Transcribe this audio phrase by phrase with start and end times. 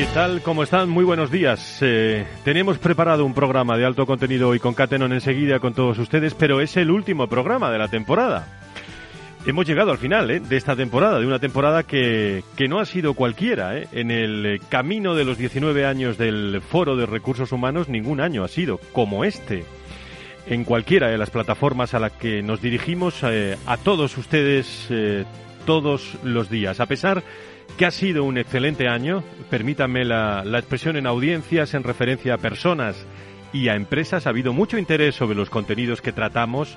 [0.00, 0.40] ¿Qué tal?
[0.40, 0.88] ¿Cómo están?
[0.88, 1.76] Muy buenos días.
[1.82, 6.32] Eh, tenemos preparado un programa de alto contenido hoy con Catenon enseguida con todos ustedes,
[6.32, 8.48] pero es el último programa de la temporada.
[9.44, 10.40] Hemos llegado al final ¿eh?
[10.40, 13.76] de esta temporada, de una temporada que, que no ha sido cualquiera.
[13.76, 13.88] ¿eh?
[13.92, 18.48] En el camino de los 19 años del Foro de Recursos Humanos, ningún año ha
[18.48, 19.66] sido como este.
[20.46, 25.26] En cualquiera de las plataformas a las que nos dirigimos eh, a todos ustedes eh,
[25.66, 26.80] todos los días.
[26.80, 27.22] A pesar
[27.80, 32.36] que ha sido un excelente año, permítanme la, la, expresión en audiencias en referencia a
[32.36, 33.06] personas
[33.54, 36.76] y a empresas, ha habido mucho interés sobre los contenidos que tratamos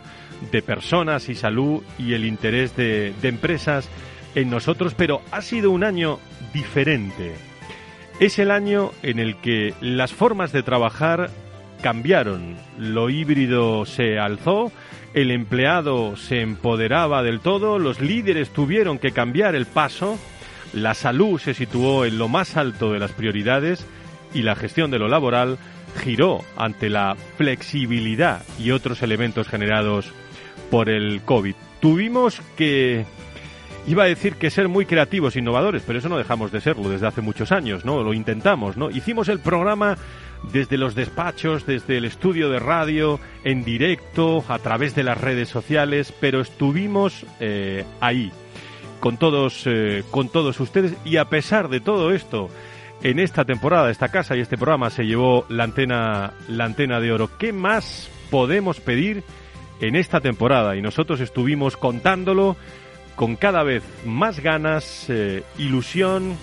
[0.50, 3.90] de personas y salud y el interés de, de empresas
[4.34, 6.20] en nosotros, pero ha sido un año
[6.54, 7.34] diferente.
[8.22, 11.32] Es el año en el que las formas de trabajar
[11.82, 14.72] cambiaron, lo híbrido se alzó,
[15.14, 20.18] el empleado se empoderaba del todo, los líderes tuvieron que cambiar el paso,
[20.74, 23.86] la salud se situó en lo más alto de las prioridades
[24.34, 25.58] y la gestión de lo laboral
[25.98, 30.12] giró ante la flexibilidad y otros elementos generados
[30.72, 31.56] por el COVID.
[31.80, 33.06] Tuvimos que
[33.86, 37.08] iba a decir que ser muy creativos, innovadores, pero eso no dejamos de serlo desde
[37.08, 38.02] hace muchos años, ¿no?
[38.02, 38.90] Lo intentamos, ¿no?
[38.90, 39.98] Hicimos el programa
[40.52, 45.50] desde los despachos, desde el estudio de radio, en directo, a través de las redes
[45.50, 48.32] sociales, pero estuvimos eh, ahí,
[49.04, 52.48] con todos, eh, con todos ustedes y a pesar de todo esto,
[53.02, 57.12] en esta temporada, esta casa y este programa se llevó la antena, la antena de
[57.12, 57.30] oro.
[57.38, 59.26] ¿Qué más podemos pedir
[59.82, 60.78] en esta temporada?
[60.78, 62.56] Y nosotros estuvimos contándolo
[63.18, 66.38] con cada vez más ganas, eh, ilusión,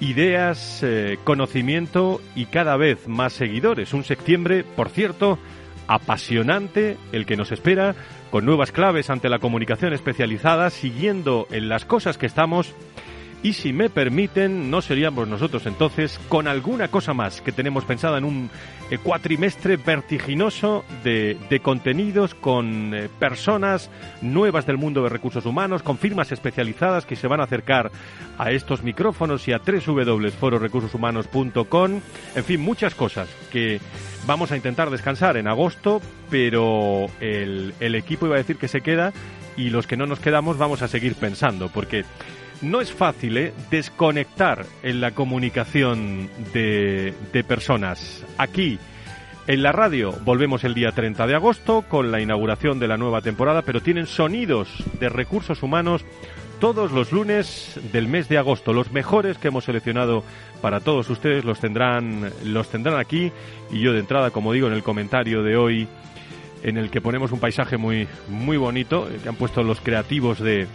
[0.00, 3.94] ideas, eh, conocimiento y cada vez más seguidores.
[3.94, 5.38] Un septiembre, por cierto,
[5.86, 7.94] apasionante el que nos espera,
[8.34, 12.74] con nuevas claves ante la comunicación especializada, siguiendo en las cosas que estamos.
[13.44, 18.16] Y si me permiten, no seríamos nosotros entonces con alguna cosa más que tenemos pensada
[18.16, 18.48] en un
[18.90, 23.90] eh, cuatrimestre vertiginoso de, de contenidos con eh, personas
[24.22, 27.92] nuevas del mundo de recursos humanos, con firmas especializadas que se van a acercar
[28.38, 32.00] a estos micrófonos y a www.fororecursoshumanos.com.
[32.34, 33.78] En fin, muchas cosas que
[34.26, 36.00] vamos a intentar descansar en agosto,
[36.30, 39.12] pero el, el equipo iba a decir que se queda
[39.54, 42.06] y los que no nos quedamos vamos a seguir pensando, porque
[42.62, 43.52] no es fácil ¿eh?
[43.70, 48.24] desconectar en la comunicación de, de, personas.
[48.38, 48.78] Aquí,
[49.46, 53.20] en la radio, volvemos el día 30 de agosto con la inauguración de la nueva
[53.20, 56.04] temporada, pero tienen sonidos de recursos humanos
[56.60, 58.72] todos los lunes del mes de agosto.
[58.72, 60.24] Los mejores que hemos seleccionado
[60.62, 63.32] para todos ustedes los tendrán, los tendrán aquí.
[63.70, 65.88] Y yo de entrada, como digo en el comentario de hoy,
[66.62, 70.66] en el que ponemos un paisaje muy, muy bonito, que han puesto los creativos de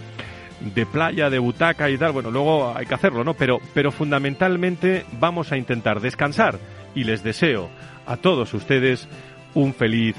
[0.60, 3.34] de playa, de butaca y tal, bueno, luego hay que hacerlo, ¿no?
[3.34, 6.60] Pero, pero fundamentalmente vamos a intentar descansar
[6.96, 7.70] y les deseo
[8.06, 9.08] a todos ustedes
[9.54, 10.16] un feliz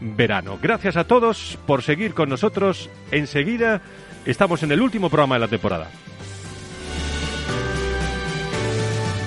[0.00, 0.58] verano.
[0.60, 2.90] Gracias a todos por seguir con nosotros.
[3.10, 3.82] Enseguida
[4.24, 5.88] estamos en el último programa de la temporada.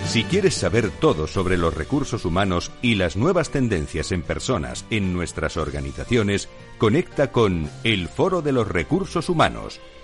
[0.05, 5.13] Si quieres saber todo sobre los recursos humanos y las nuevas tendencias en personas en
[5.13, 9.81] nuestras organizaciones, conecta con el Foro de los Recursos Humanos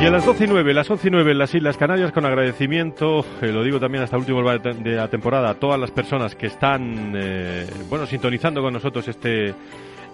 [0.00, 2.24] Y a las 12 y 9, las 11 y 9 en las Islas Canarias, con
[2.24, 6.34] agradecimiento, eh, lo digo también hasta el último de la temporada, a todas las personas
[6.34, 9.54] que están, eh, bueno, sintonizando con nosotros este,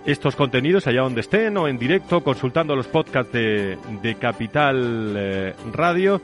[0.05, 6.21] estos contenidos allá donde estén o en directo, consultando los podcasts de, Capital eh, Radio.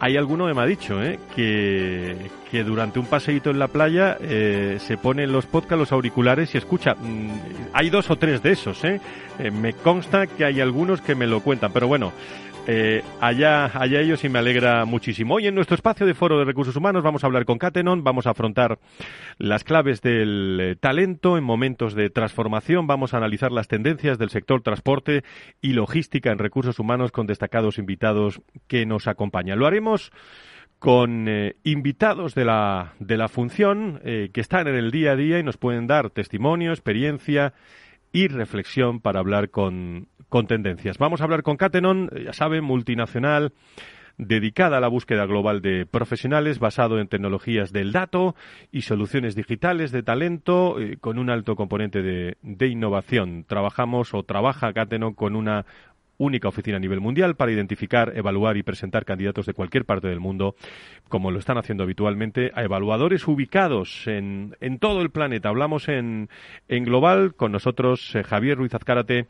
[0.00, 0.98] Hay alguno que me ha dicho
[1.36, 2.16] que,
[2.50, 6.96] que durante un paseíto en la playa se ponen los podcasts, los auriculares y escucha.
[6.96, 7.30] Mm,
[7.72, 8.82] hay dos o tres de esos.
[9.52, 12.12] me consta que hay algunos que me lo cuentan, pero bueno,
[12.68, 15.34] eh, allá, allá ellos y me alegra muchísimo.
[15.34, 18.28] Hoy en nuestro espacio de Foro de Recursos Humanos vamos a hablar con Catenon, vamos
[18.28, 18.78] a afrontar
[19.38, 24.30] las claves del eh, talento en momentos de transformación, vamos a analizar las tendencias del
[24.30, 25.24] sector transporte
[25.60, 29.58] y logística en recursos humanos con destacados invitados que nos acompañan.
[29.58, 30.12] Lo haremos
[30.78, 35.40] con eh, invitados de la, de la función que están en el día a día
[35.40, 37.54] y nos pueden dar testimonio, experiencia
[38.12, 40.96] y reflexión para hablar con, con tendencias.
[40.96, 43.52] Vamos a hablar con Catenon, ya saben, multinacional
[44.16, 48.34] dedicada a la búsqueda global de profesionales basado en tecnologías del dato
[48.70, 53.44] y soluciones digitales de talento eh, con un alto componente de, de, innovación.
[53.46, 55.66] Trabajamos o trabaja Catenon con una
[56.16, 60.20] única oficina a nivel mundial para identificar, evaluar y presentar candidatos de cualquier parte del
[60.20, 60.54] mundo,
[61.10, 65.50] como lo están haciendo habitualmente, a evaluadores ubicados en, en todo el planeta.
[65.50, 66.30] Hablamos en,
[66.68, 69.26] en global con nosotros eh, Javier Ruiz Azcárate.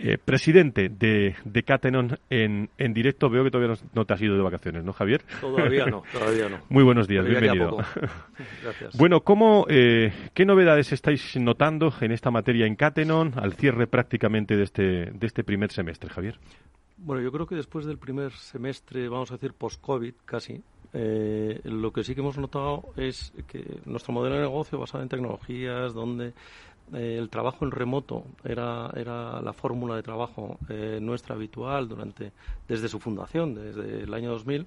[0.00, 3.28] Eh, presidente de, de Catenon en, en, directo.
[3.28, 5.24] Veo que todavía no, te has ido de vacaciones, ¿no, Javier?
[5.40, 6.60] Todavía no, todavía no.
[6.68, 7.78] Muy buenos días, bienvenido.
[8.62, 8.96] Gracias.
[8.96, 14.56] Bueno, ¿cómo, eh, ¿qué novedades estáis notando en esta materia en Catenon al cierre prácticamente
[14.56, 16.38] de este, de este primer semestre, Javier?
[16.98, 20.62] Bueno, yo creo que después del primer semestre, vamos a decir post-COVID casi,
[20.92, 25.08] eh, lo que sí que hemos notado es que nuestro modelo de negocio basado en
[25.08, 26.34] tecnologías, donde
[26.94, 32.32] eh, el trabajo en remoto era, era la fórmula de trabajo eh, nuestra habitual durante
[32.66, 34.66] desde su fundación, desde el año 2000,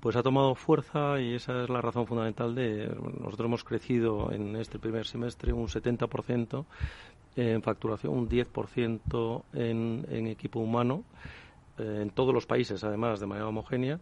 [0.00, 2.88] pues ha tomado fuerza y esa es la razón fundamental de
[3.20, 6.64] nosotros hemos crecido en este primer semestre un 70%
[7.36, 11.04] en facturación, un 10% en, en equipo humano
[11.78, 14.00] eh, en todos los países, además, de manera homogénea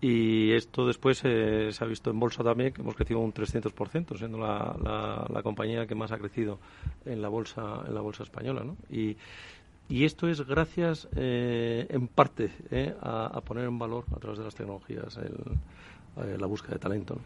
[0.00, 4.16] y esto después eh, se ha visto en bolsa también, que hemos crecido un 300%,
[4.16, 6.58] siendo la, la, compañía que más ha crecido
[7.04, 8.64] en la bolsa, en la bolsa española.
[8.64, 8.76] ¿no?
[8.90, 9.16] Y,
[9.90, 14.44] y esto es gracias, eh, en parte, eh, a, poner en valor a través de
[14.44, 15.18] las tecnologías
[16.16, 17.18] la búsqueda de talento.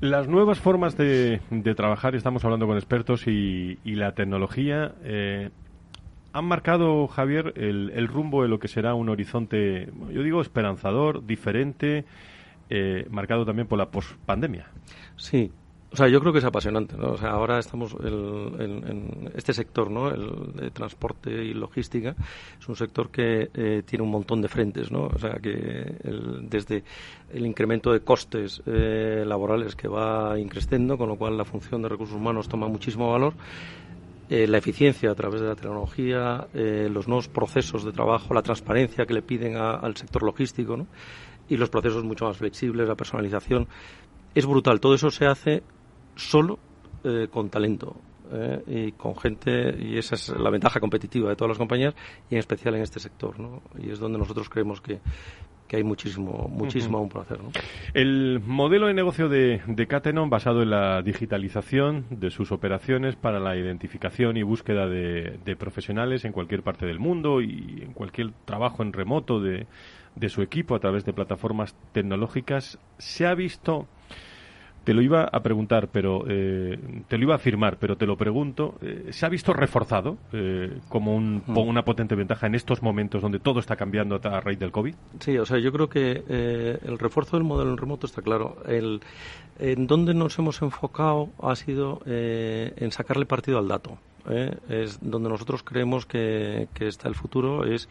[0.00, 4.94] Las nuevas formas de, de, trabajar, estamos hablando con expertos, y, y la tecnología
[6.32, 12.04] han marcado, Javier, el, rumbo de lo que será un horizonte, yo digo, esperanzador, diferente,
[12.70, 14.66] eh, marcado también por la pospandemia.
[15.16, 15.50] Sí,
[15.90, 16.96] o sea, yo creo que es apasionante.
[16.96, 20.10] O sea, ahora estamos en este sector, ¿no?
[20.10, 22.14] El de transporte y logística
[22.60, 25.04] es un sector que eh, tiene un montón de frentes, ¿no?
[25.06, 25.94] O sea, que
[26.42, 26.84] desde
[27.32, 31.88] el incremento de costes eh, laborales que va increciendo, con lo cual la función de
[31.88, 33.32] recursos humanos toma muchísimo valor
[34.30, 38.42] eh, la eficiencia a través de la tecnología, eh, los nuevos procesos de trabajo, la
[38.42, 40.86] transparencia que le piden al sector logístico
[41.48, 43.68] y los procesos mucho más flexibles, la personalización.
[44.34, 44.80] Es brutal.
[44.80, 45.62] Todo eso se hace
[46.14, 46.58] solo
[47.04, 47.96] eh, con talento.
[48.66, 51.94] Y con gente, y esa es la ventaja competitiva de todas las compañías,
[52.30, 53.62] y en especial en este sector, ¿no?
[53.78, 55.00] Y es donde nosotros creemos que,
[55.68, 57.40] que hay muchísimo, muchísimo aún por hacer.
[57.40, 57.50] ¿no?
[57.94, 63.38] El modelo de negocio de, de Catenon basado en la digitalización de sus operaciones para
[63.38, 68.32] la identificación y búsqueda de, de profesionales en cualquier parte del mundo y en cualquier
[68.46, 69.66] trabajo en remoto de,
[70.16, 73.86] de su equipo a través de plataformas tecnológicas, se ha visto
[74.84, 78.16] te lo iba a preguntar, pero eh, te lo iba a afirmar, pero te lo
[78.16, 78.74] pregunto.
[78.80, 81.58] Eh, ¿Se ha visto reforzado eh, como un, mm.
[81.58, 84.94] una potente ventaja en estos momentos donde todo está cambiando a raíz del COVID?
[85.20, 88.56] Sí, o sea, yo creo que el refuerzo del modelo en remoto está claro.
[88.66, 89.00] El,
[89.58, 93.98] en donde nos hemos enfocado ha sido en sacarle partido al dato.
[94.68, 97.88] Es donde nosotros creemos que, que está el futuro, es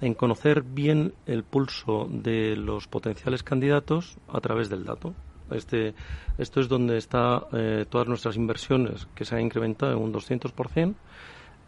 [0.00, 5.14] en conocer bien el pulso de los potenciales candidatos a través del dato.
[5.52, 5.94] Este,
[6.38, 10.94] esto es donde están eh, todas nuestras inversiones, que se han incrementado en un 200%,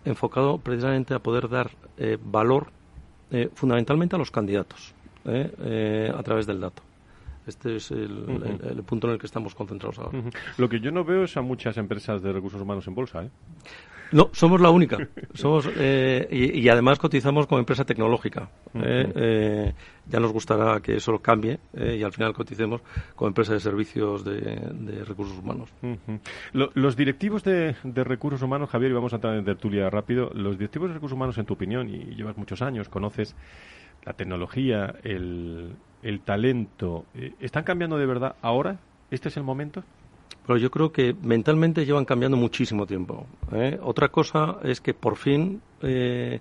[0.05, 2.69] enfocado precisamente a poder dar eh, valor
[3.31, 6.83] eh, fundamentalmente a los candidatos a través del dato.
[7.47, 10.23] Este es el, punto en el que estamos concentrados ahora.
[10.59, 13.25] Lo que yo no veo es a muchas empresas de recursos humanos en bolsa.
[13.25, 13.31] ¿eh?
[14.13, 14.99] No, somos la única.
[15.35, 18.51] Somos eh, y, además cotizamos como empresa tecnológica.
[18.75, 19.75] Eh, eh,
[20.07, 22.83] ya nos gustará que eso cambie y al final coticemos
[23.15, 25.71] como empresa de servicios de, recursos humanos.
[26.53, 30.31] los directivos de, recursos humanos, Javier, y vamos a entrar en tertulia rápido.
[30.35, 33.35] Los directivos de recursos humanos, en tu opinión, y llevas muchos años, conoces
[34.05, 37.07] la tecnología, el, el talento,
[37.41, 38.79] ¿están cambiando de verdad ahora?
[39.11, 39.85] ¿Este es el momento?
[40.47, 43.27] Pero yo creo que mentalmente llevan cambiando muchísimo tiempo.
[43.53, 43.79] ¿eh?
[43.83, 46.41] Otra cosa es que por fin eh,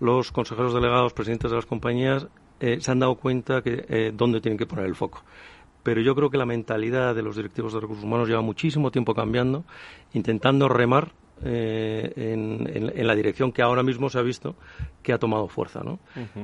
[0.00, 2.26] los consejeros delegados, presidentes de las compañías,
[2.60, 5.22] eh, se han dado cuenta que dónde tienen que poner el foco.
[5.82, 9.14] Pero yo creo que la mentalidad de los directivos de recursos humanos lleva muchísimo tiempo
[9.14, 9.64] cambiando,
[10.12, 11.10] intentando remar
[11.44, 14.54] en, la dirección que ahora mismo se ha visto
[15.02, 15.80] que ha tomado fuerza.
[15.82, 15.98] ¿no?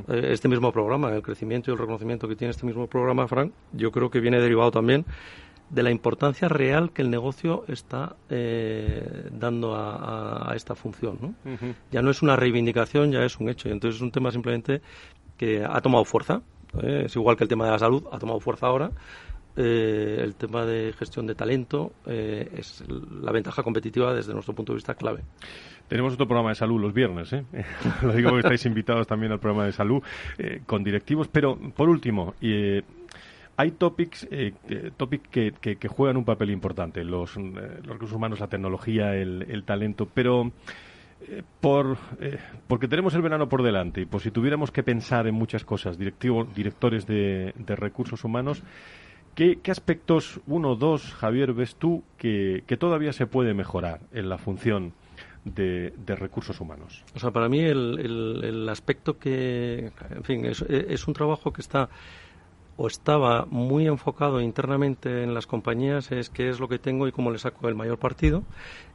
[0.09, 3.93] este mismo programa, el crecimiento y el reconocimiento que tiene este mismo programa, Frank, yo
[3.93, 5.07] creo que viene derivado también
[5.71, 11.19] de la importancia real que el negocio está eh, dando a, esta función.
[11.21, 11.35] ¿no?
[11.91, 13.69] Ya no es una reivindicación, ya es un hecho.
[13.69, 14.81] Y entonces es un tema simplemente
[15.37, 16.43] que ha tomado fuerza.
[16.83, 17.03] ¿eh?
[17.07, 18.91] Es igual que el tema de la salud, ha tomado fuerza ahora.
[19.57, 22.85] Eh, el tema de gestión de talento es
[23.21, 25.23] la ventaja competitiva desde nuestro punto de vista clave.
[25.89, 27.45] Tenemos otro programa de salud los viernes, ¿eh?
[28.03, 30.03] lo digo porque estáis invitados también al programa de salud
[30.67, 31.29] con directivos.
[31.29, 32.35] Pero, por último,
[33.59, 34.55] hay topics, eh,
[35.33, 37.41] que, que, juegan un papel importante, los, eh,
[37.83, 40.53] recursos humanos, la tecnología, el, talento, pero
[41.23, 42.39] eh, por, eh,
[42.69, 45.99] porque tenemos el verano por delante y por si tuviéramos que pensar en muchas cosas,
[45.99, 48.63] directivos, directores de, recursos humanos,
[49.35, 54.39] ¿qué, aspectos, uno o dos, Javier, ves tú que, todavía se puede mejorar en la
[54.39, 54.93] función
[55.45, 57.03] de, recursos humanos?
[57.17, 57.99] O sea, para mí el,
[58.45, 61.89] el, aspecto que, en fin, es un trabajo que está
[62.79, 67.13] o estaba muy enfocado internamente en las compañías es qué es lo que tengo y
[67.13, 68.45] cómo le saco el mayor partido.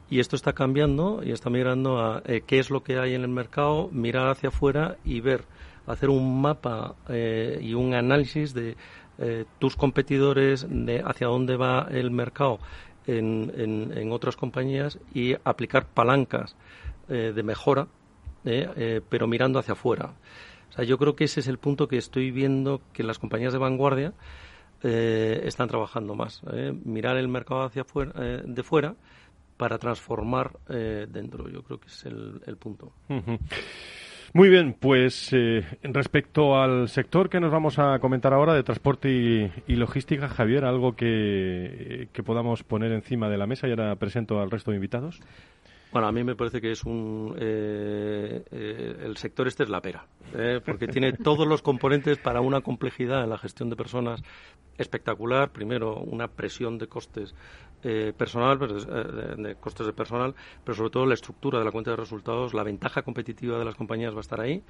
[0.08, 3.22] Y esto está cambiando y está migrando a eh, qué es lo que hay en
[3.22, 5.44] el mercado, mirar hacia afuera y ver,
[5.86, 8.76] hacer un mapa eh, y un análisis de
[9.18, 12.60] eh, tus competidores, de hacia dónde va el mercado
[13.06, 16.56] en, en, otras compañías y aplicar palancas
[17.06, 17.86] de mejora,
[18.42, 20.14] pero mirando hacia afuera
[20.82, 24.12] yo creo que ese es el punto que estoy viendo que las compañías de vanguardia
[24.82, 26.42] eh, están trabajando más.
[26.52, 28.94] Eh, mirar el mercado hacia fuera, eh, de fuera
[29.56, 31.48] para transformar dentro.
[31.48, 32.92] Yo creo que es el, punto.
[34.32, 35.30] Muy bien, pues
[35.82, 40.96] respecto al sector que nos vamos a comentar ahora de transporte y, logística, Javier, algo
[40.96, 45.20] que, que, podamos poner encima de la mesa y ahora presento al resto de invitados.
[45.94, 47.36] Bueno, a mí me parece que es un.
[47.38, 50.04] Eh, eh, el sector este es la pera,
[50.36, 50.60] ¿eh?
[50.66, 54.20] porque tiene todos los componentes para una complejidad en la gestión de personas
[54.76, 55.52] espectacular.
[55.52, 57.36] Primero, una presión de costes
[58.16, 60.34] personal, de costes de personal,
[60.64, 63.76] pero sobre todo la estructura de la cuenta de resultados, la ventaja competitiva de las
[63.76, 64.64] compañías va a estar ahí.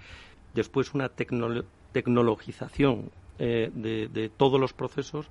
[0.53, 5.31] Después, una tecnologización de, de todos los procesos,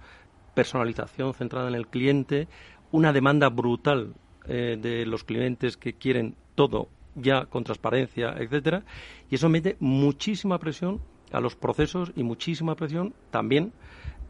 [0.55, 2.47] personalización centrada en el cliente,
[2.91, 4.15] una demanda brutal
[4.47, 8.83] eh, de los clientes que quieren todo ya con transparencia, etcétera,
[9.29, 10.99] y eso mete muchísima presión
[11.31, 13.71] a los procesos y muchísima presión también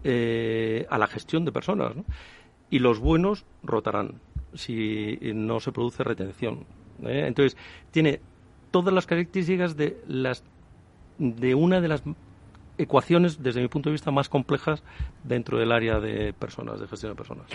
[0.04, 1.94] eh, a la gestión de personas.
[2.70, 4.20] Y los buenos rotarán
[4.54, 6.66] si no se produce retención.
[7.04, 7.24] ¿eh?
[7.28, 7.58] Entonces,
[7.92, 8.20] tiene
[8.72, 10.44] todas las características de las
[11.20, 12.04] de una de las
[12.78, 14.84] ecuaciones, desde mi punto de vista, más complejas
[15.24, 17.46] dentro del área de personas, de gestión de personas.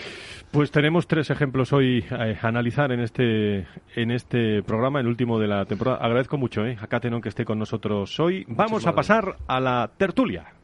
[0.51, 5.47] Pues tenemos tres ejemplos hoy a analizar en este, en este programa, el último de
[5.47, 5.97] la temporada.
[5.97, 6.77] Agradezco mucho ¿eh?
[6.79, 8.45] a Catenon que esté con nosotros hoy.
[8.47, 10.58] Vamos a pasar a la tertulia.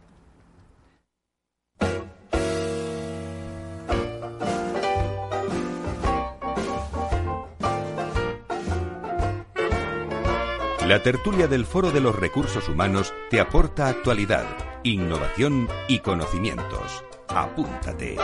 [10.87, 14.45] La tertulia del Foro de los Recursos Humanos te aporta actualidad,
[14.83, 17.03] innovación y conocimientos.
[17.27, 18.17] Apúntate.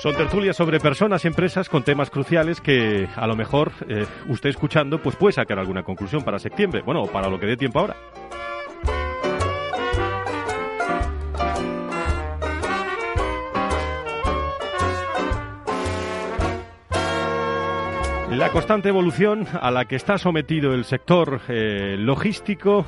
[0.00, 4.50] Son tertulias sobre personas y empresas con temas cruciales que a lo mejor eh, usted
[4.50, 7.80] escuchando pues puede sacar alguna conclusión para septiembre, bueno, o para lo que dé tiempo
[7.80, 7.96] ahora.
[18.38, 22.86] La constante evolución a la que está sometido el sector eh, logístico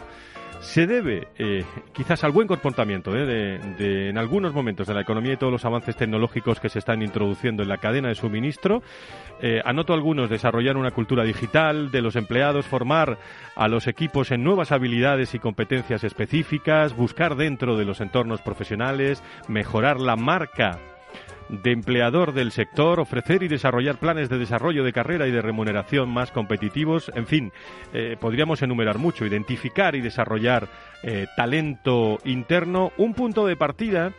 [0.60, 5.32] se debe eh, quizás al buen comportamiento eh, de, en algunos momentos de la economía
[5.32, 8.84] y todos los avances tecnológicos que se están introduciendo en la cadena de suministro.
[9.64, 13.18] anoto algunos, desarrollar una cultura digital de los empleados, formar
[13.56, 19.20] a los equipos en nuevas habilidades y competencias específicas, buscar dentro de los entornos profesionales,
[19.48, 20.78] mejorar la marca
[21.50, 26.08] de empleador del sector, ofrecer y desarrollar planes de desarrollo de carrera y de remuneración
[26.08, 27.52] más competitivos, en fin,
[27.92, 30.68] eh, podríamos enumerar mucho, identificar y desarrollar
[31.02, 34.12] eh, talento interno, un punto de partida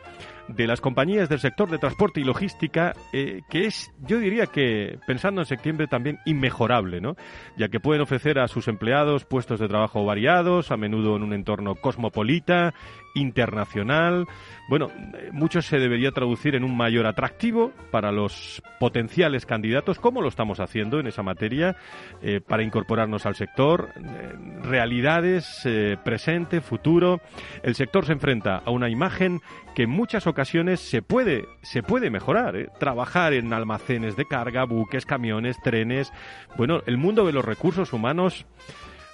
[0.48, 5.00] de las compañías del sector de transporte y logística, eh, que es, yo diría que,
[5.08, 7.16] pensando en septiembre, también inmejorable, ¿no?
[7.58, 11.34] Ya que pueden ofrecer a sus empleados puestos de trabajo variados, a menudo en un
[11.34, 12.74] entorno cosmopolita,
[13.16, 14.28] internacional.
[14.70, 14.90] Bueno,
[15.32, 20.60] mucho se debería traducir en un mayor atractivo para los potenciales candidatos, como lo estamos
[20.60, 21.76] haciendo en esa materia,
[22.22, 23.90] eh, para incorporarnos al sector.
[23.96, 27.22] Eh, realidades, eh, presente, futuro.
[27.64, 29.42] El sector se enfrenta a una imagen
[29.76, 32.72] que en muchas ocasiones se puede, se puede mejorar.
[32.80, 36.12] Trabajar en almacenes de carga, buques, camiones, trenes.
[36.58, 38.46] Bueno, el mundo de los recursos humanos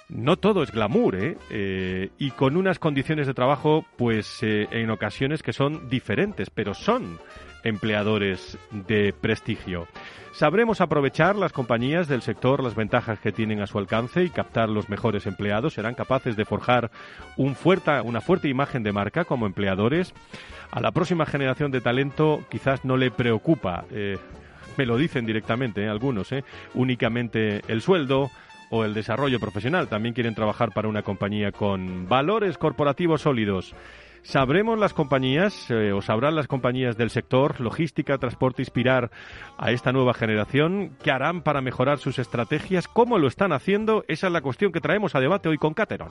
[0.08, 1.36] no todo es glamour, ¿eh?
[1.50, 2.10] ¿eh?
[2.18, 7.18] y con unas condiciones de trabajo, pues eh, en ocasiones que son diferentes, pero son
[7.64, 9.86] empleadores de prestigio.
[10.32, 14.68] Sabremos aprovechar las compañías del sector las ventajas que tienen a su alcance y captar
[14.68, 15.74] los mejores empleados.
[15.74, 16.90] Serán capaces de forjar
[17.36, 20.14] un fuerte, una fuerte imagen de marca como empleadores.
[20.70, 24.16] A la próxima generación de talento quizás no le preocupa, eh,
[24.76, 26.28] me lo dicen directamente algunos,
[26.74, 28.30] únicamente el sueldo,
[28.70, 29.88] o el desarrollo profesional.
[29.88, 33.74] También quieren trabajar para una compañía con valores corporativos sólidos.
[34.22, 39.10] ¿Sabremos las compañías eh, o sabrán las compañías del sector logística, transporte inspirar
[39.56, 40.96] a esta nueva generación?
[41.02, 42.88] ¿Qué harán para mejorar sus estrategias?
[42.88, 44.04] ¿Cómo lo están haciendo?
[44.08, 46.10] Esa es la cuestión que traemos a debate hoy con Cateron.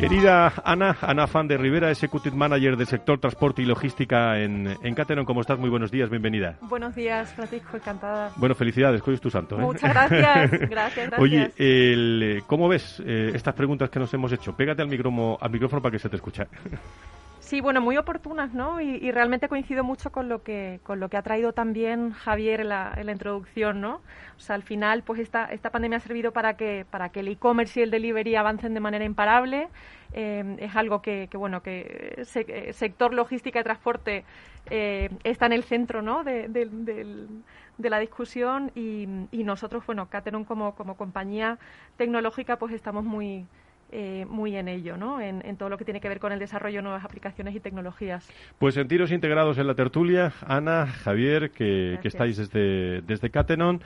[0.00, 4.94] Querida Ana, Ana Fan de Rivera, Executive Manager del sector transporte y logística en, en
[4.94, 5.58] Cateron, ¿cómo estás?
[5.58, 6.56] Muy buenos días, bienvenida.
[6.62, 8.32] Buenos días, Francisco, encantada.
[8.36, 9.56] Bueno, felicidades, hoy es tu santo.
[9.56, 9.60] ¿eh?
[9.60, 11.18] Muchas gracias, gracias, gracias.
[11.18, 14.56] Oye, el, ¿cómo ves eh, estas preguntas que nos hemos hecho?
[14.56, 16.44] Pégate al micrófono, al micrófono para que se te escuche.
[17.50, 18.80] Sí, bueno, muy oportunas, ¿no?
[18.80, 22.68] Y, realmente coincido mucho con lo que con lo que ha traído también Javier en
[22.68, 24.02] la, en la introducción, ¿no?
[24.36, 27.26] O sea, al final, pues esta, esta pandemia ha servido para que para que el
[27.26, 29.68] e-commerce y el delivery avancen de manera imparable.
[30.12, 34.24] Eh, es algo que, que bueno, que el sector logística y transporte
[34.70, 36.22] eh, está en el centro, ¿no?
[36.22, 41.58] De, de la discusión y, y, nosotros, bueno, Cateron como, como compañía
[41.96, 43.44] tecnológica, pues estamos muy
[43.92, 45.20] eh, muy en ello, ¿no?
[45.20, 48.28] En, todo lo que tiene que ver con el desarrollo de nuevas aplicaciones y tecnologías.
[48.58, 53.82] Pues sentiros integrados en la tertulia, Ana, Javier, que, estáis desde, desde Catenon.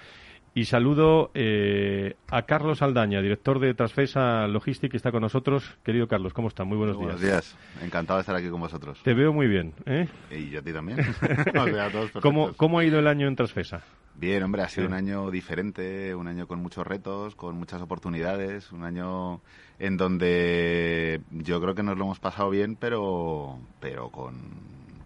[0.56, 5.76] Y saludo eh, a Carlos Aldaña, director de Transfesa Logística, que está con nosotros.
[5.82, 6.62] Querido Carlos, ¿cómo está?
[6.62, 7.06] Muy buenos días.
[7.06, 7.56] Buenos días.
[7.82, 9.02] Encantado de estar aquí con vosotros.
[9.02, 9.74] Te veo muy bien.
[9.84, 10.06] ¿eh?
[10.30, 10.98] Y yo a ti también.
[12.22, 13.82] ¿Cómo, ¿Cómo ha ido el año en Transfesa?
[14.14, 18.70] Bien, hombre, ha sido un año diferente, un año con muchos retos, con muchas oportunidades,
[18.70, 19.40] un año
[19.80, 24.34] en donde yo creo que nos lo hemos pasado bien, pero, pero con,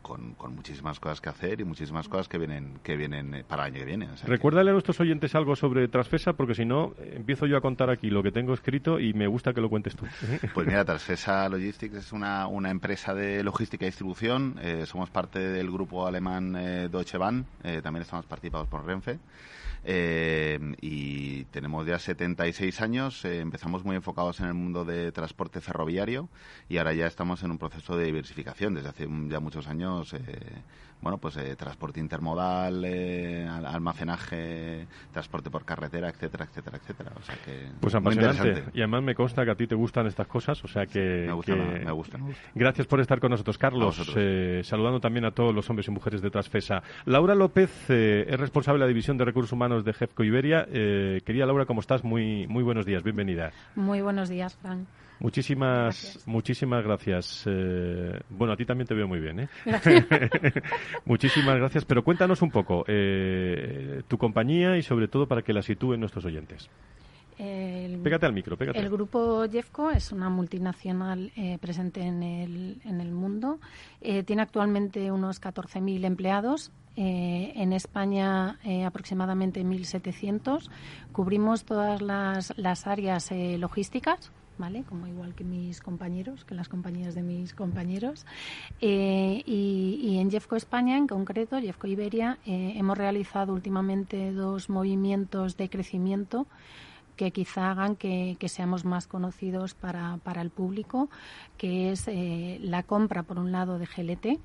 [0.09, 3.75] con, muchísimas cosas que hacer y muchísimas cosas que vienen que vienen eh, para el
[3.75, 4.09] año que viene.
[4.25, 8.09] Recuérdale a nuestros oyentes algo sobre Transfesa, porque si no, empiezo yo a contar aquí
[8.09, 10.07] lo que tengo escrito y me gusta que lo cuentes tú.
[10.55, 14.59] Pues mira, Transfesa Logistics es una, una empresa de logística y distribución.
[14.63, 17.45] Eh, somos parte del grupo alemán eh, Deutsche Bahn.
[17.83, 19.19] también estamos participados por Renfe.
[19.85, 25.61] Eh, y tenemos ya 76 años, eh, empezamos muy enfocados en el mundo de transporte
[25.61, 26.29] ferroviario
[26.69, 28.75] y ahora ya estamos en un proceso de diversificación.
[28.75, 30.19] Desde hace ya muchos años eh,
[31.01, 37.13] bueno, pues eh, transporte intermodal, eh, almacenaje, transporte por carretera, etcétera, etcétera, etcétera.
[37.19, 38.65] O sea que pues apasionante.
[38.75, 41.25] Y además me consta que a ti te gustan estas cosas, o sea que...
[41.27, 42.19] Me gusta, me, gusta,
[42.55, 44.13] Gracias por estar con nosotros, Carlos.
[44.17, 46.83] Eh, saludando también a todos los hombres y mujeres de Transfesa.
[47.05, 50.67] Laura López es responsable de la División de Recursos Humanos de Jefco Iberia.
[51.25, 52.03] querida Laura, ¿cómo estás?
[52.03, 53.53] Muy, muy buenos días, bienvenida.
[53.77, 54.87] Muy buenos días, Frank.
[55.21, 56.29] Muchísimas gracias.
[56.29, 57.45] muchísimas gracias.
[57.47, 59.49] Eh, bueno, a ti también te veo muy bien, ¿eh?
[61.05, 61.85] muchísimas gracias.
[61.85, 66.25] Pero cuéntanos un poco eh, tu compañía y sobre todo para que la sitúen nuestros
[66.25, 66.71] oyentes.
[67.37, 68.79] pégate al micro, pégate.
[68.79, 73.59] El grupo Jeffco es una multinacional eh, presente en el, en el mundo.
[74.01, 76.71] tiene actualmente unos 14.000 empleados.
[76.95, 80.69] en España aproximadamente 1.700.
[81.13, 84.85] Cubrimos todas las, las áreas logísticas, ¿vale?
[84.85, 88.27] Como igual que mis compañeros, que las compañías de mis compañeros.
[88.81, 95.57] Eh, y, en Jeffco España, en concreto, Jeffco Iberia, eh, hemos realizado últimamente dos movimientos
[95.57, 96.47] de crecimiento
[97.17, 101.09] que quizá hagan que, seamos más conocidos para, para, el público,
[101.57, 104.41] que es eh, la compra, por un lado, de GLT,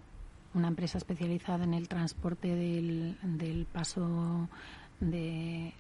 [0.56, 4.50] una empresa especializada en el transporte del, del paso
[5.00, 5.74] de,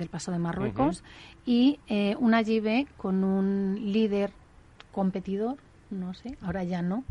[0.00, 1.04] del Paso de Marruecos,
[1.46, 4.32] y eh, una JB con un líder
[4.90, 5.58] competidor,
[5.90, 7.04] no sé, ahora ya no,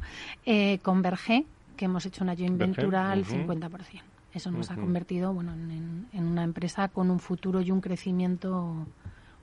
[0.46, 1.46] eh, con Berger,
[1.78, 4.02] que hemos hecho una joint venture al 50%.
[4.34, 8.86] Eso nos ha convertido bueno, en, una empresa con un futuro y un crecimiento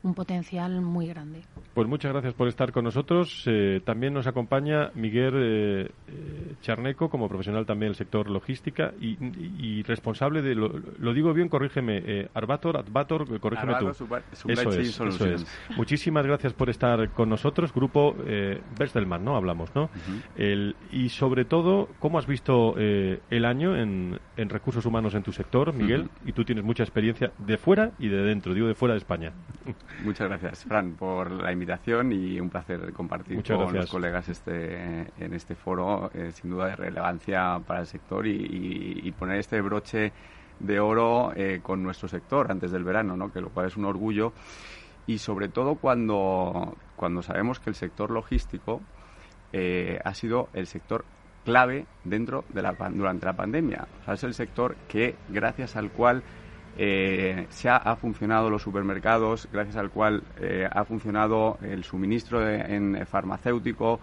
[0.06, 1.42] un potencial muy grande.
[1.74, 3.42] Pues muchas gracias por estar con nosotros.
[3.46, 9.82] Eh, también nos acompaña Miguel eh, eh, Charneco, como profesional también del sector logística y,
[9.82, 13.88] responsable de, lo, digo bien, corrígeme, Arbator, Advator, corrígeme tú.
[13.88, 15.46] eso, es, eso es.
[15.76, 17.72] Muchísimas gracias por estar con nosotros.
[17.72, 18.16] Grupo
[18.78, 19.36] Bestelman, ¿no?
[19.36, 19.90] Hablamos, ¿no?
[20.36, 25.74] el, y sobre todo, ¿cómo has visto el año en, recursos humanos en tu sector,
[25.74, 26.08] Miguel?
[26.24, 29.32] Y tú tienes mucha experiencia de fuera y de dentro, digo de fuera de España.
[30.04, 35.32] Muchas gracias, Fran, por la invitación y un placer compartir con los colegas este, en
[35.34, 40.12] este foro, eh, sin duda de relevancia para el sector y, poner este broche
[40.60, 43.32] de oro eh, con nuestro sector antes del verano, ¿no?
[43.32, 44.32] que lo cual es un orgullo
[45.06, 48.82] y sobre todo cuando, cuando sabemos que el sector logístico
[49.52, 51.04] eh, ha sido el sector
[51.44, 53.86] clave dentro de la, durante la pandemia.
[54.00, 56.22] O sea, es el sector que, gracias al cual
[56.78, 63.06] eh, se ha, funcionado los supermercados, gracias al cual eh, ha funcionado el suministro en
[63.06, 63.98] farmacéutico.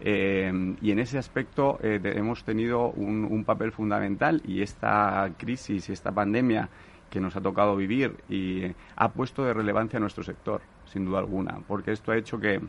[0.00, 6.68] Eh, y en ese aspecto hemos tenido un, papel fundamental y esta crisis, esta pandemia
[7.10, 8.62] que nos ha tocado vivir y
[8.94, 12.60] ha puesto de relevancia a nuestro sector, sin duda alguna, porque esto ha hecho que,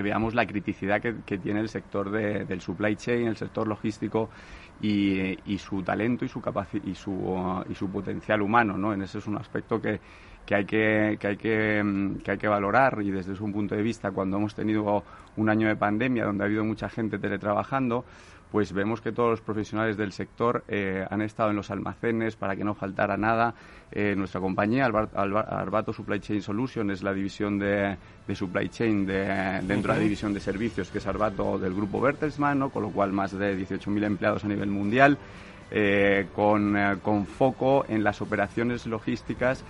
[0.00, 4.28] veamos la criticidad que, tiene el sector del supply chain, el sector logístico
[4.80, 6.42] y, su talento y su,
[6.84, 8.92] y su, y su potencial humano, ¿no?
[8.92, 10.00] En ese es un aspecto que,
[10.46, 13.74] que hay que, que, hay que, mm, que hay que valorar y desde su punto
[13.74, 15.04] de vista, cuando hemos tenido
[15.36, 18.04] un año de pandemia donde ha habido mucha gente teletrabajando,
[18.50, 22.56] pues vemos que todos los profesionales del sector eh, han estado en los almacenes para
[22.56, 23.54] que no faltara nada.
[23.92, 27.96] Eh, nuestra compañía, Arbato Supply Chain Solution, es la división de,
[28.34, 32.70] supply chain de, dentro de la división de servicios, que es Arbato del grupo Bertelsmann,
[32.70, 35.18] con lo cual más de 18.000 empleados a nivel mundial,
[35.70, 39.62] eh, con, con foco en las operaciones logísticas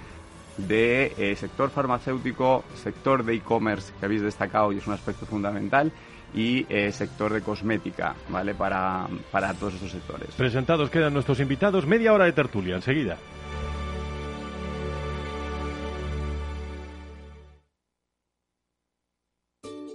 [0.57, 5.93] de sector farmacéutico, sector de e-commerce que habéis destacado y es un aspecto fundamental
[6.35, 8.55] y eh, sector de cosmética, ¿vale?
[8.55, 10.29] Para, para todos estos sectores.
[10.37, 13.17] Presentados quedan nuestros invitados, media hora de tertulia, enseguida.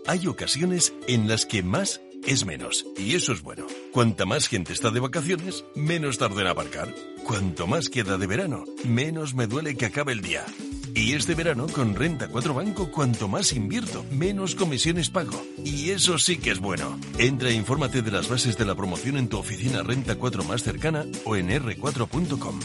[0.06, 2.86] Hay ocasiones en las que más es menos.
[2.98, 3.66] Y eso es bueno.
[3.92, 6.90] Cuanta más gente está de vacaciones, menos tarde en aparcar.
[7.26, 10.46] Cuanto más queda de verano, menos me duele que acabe el día.
[10.96, 15.42] Y este verano con Renta 4 Banco, cuanto más invierto, menos comisiones pago.
[15.64, 17.00] Y eso sí que es bueno.
[17.18, 20.62] Entra e infórmate de las bases de la promoción en tu oficina Renta 4 más
[20.62, 22.60] cercana o en r4.com.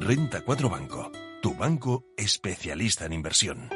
[0.00, 1.12] Renta 4 Banco,
[1.42, 3.75] tu banco especialista en inversión.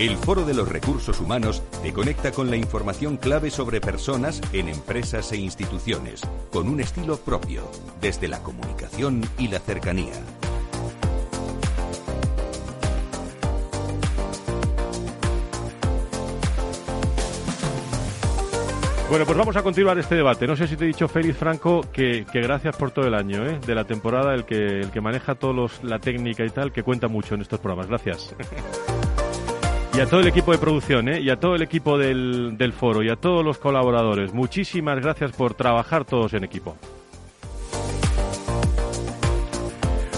[0.00, 4.70] El Foro de los Recursos Humanos te conecta con la información clave sobre personas en
[4.70, 10.14] empresas e instituciones, con un estilo propio, desde la comunicación y la cercanía.
[19.10, 20.46] Bueno, pues vamos a continuar este debate.
[20.46, 23.60] No sé si te he dicho, Félix Franco, que, gracias por todo el año ¿eh?
[23.66, 27.06] de la temporada, el que, el que maneja todos la técnica y tal, que cuenta
[27.08, 27.88] mucho en estos programas.
[27.88, 28.34] Gracias.
[30.00, 31.20] Y a todo el equipo de producción, ¿eh?
[31.20, 34.32] y a todo el equipo del, foro, y a todos los colaboradores.
[34.32, 36.74] Muchísimas gracias por trabajar todos en equipo.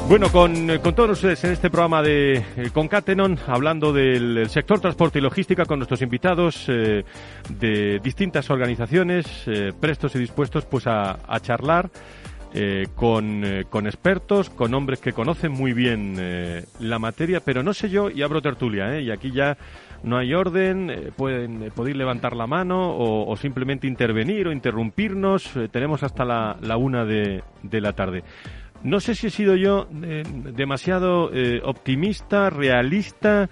[0.08, 5.18] Bueno, con, con, todos ustedes en este programa de eh, Concatenon, hablando del sector transporte
[5.18, 7.04] y logística con nuestros invitados eh,
[7.48, 11.90] de distintas organizaciones, eh, prestos y dispuestos pues a charlar
[12.54, 17.62] eh, con, eh, con, expertos, con hombres que conocen muy bien eh, la materia, pero
[17.62, 19.56] no sé yo, y abro tertulia, y aquí ya
[20.02, 26.26] no hay orden, pueden podéis levantar la mano o, simplemente intervenir o interrumpirnos, tenemos hasta
[26.26, 28.22] la, la una de, de, la tarde.
[28.82, 31.30] No sé si he sido yo demasiado
[31.62, 33.48] optimista, realista,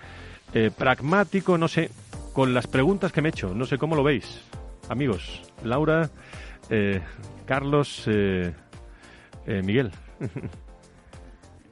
[0.77, 1.91] pragmático, no sé,
[2.33, 4.45] con las preguntas que me he hecho, no sé cómo lo veis,
[4.89, 5.41] amigos.
[5.63, 6.11] Laura,
[7.47, 8.09] Carlos,
[9.47, 9.91] eh, Miguel.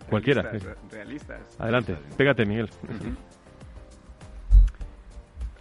[0.09, 0.51] Cualquiera.
[0.91, 2.71] Realistas, Adelante, pégate, Miguel.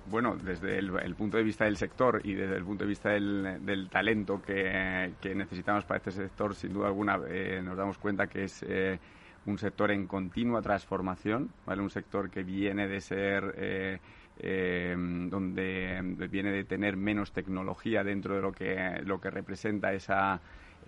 [0.10, 3.89] Bueno, desde el, punto de vista del sector y desde el punto de vista del,
[3.91, 8.63] talento que, necesitamos para este sector, sin duda alguna eh, nos damos cuenta que es
[8.63, 9.00] eh,
[9.46, 11.82] un sector en continua transformación, ¿vale?
[11.82, 14.00] un sector que viene de ser
[15.30, 20.39] donde viene de tener menos tecnología dentro de lo que, lo que representa esa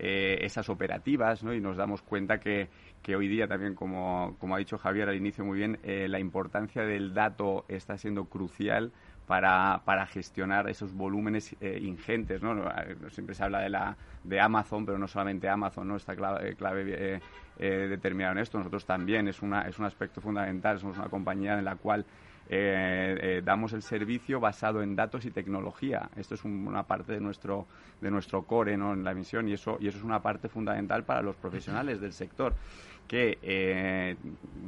[0.02, 1.52] eh, esas operativas, ¿no?
[1.52, 2.70] Y nos damos cuenta que,
[3.02, 6.18] que hoy día también, como, como, ha dicho Javier al inicio muy bien, eh, la
[6.18, 8.92] importancia del dato está siendo crucial
[9.26, 12.64] para, para gestionar esos volúmenes eh, ingentes, ¿no?
[13.10, 15.96] Siempre se habla de, la, de Amazon, pero no solamente Amazon, ¿no?
[15.96, 17.20] Está clave, clave
[17.58, 18.56] determinado en esto.
[18.56, 20.78] Nosotros también es, una, es un aspecto fundamental.
[20.78, 22.06] Somos una compañía en la cual
[22.52, 26.10] eh, eh, damos el servicio basado en datos y tecnología.
[26.16, 27.68] Esto es una parte de nuestro,
[28.00, 28.92] de nuestro core ¿no?
[28.92, 32.12] en la misión y eso, y eso es una parte fundamental para los profesionales del
[32.12, 32.54] sector
[33.10, 34.14] que eh,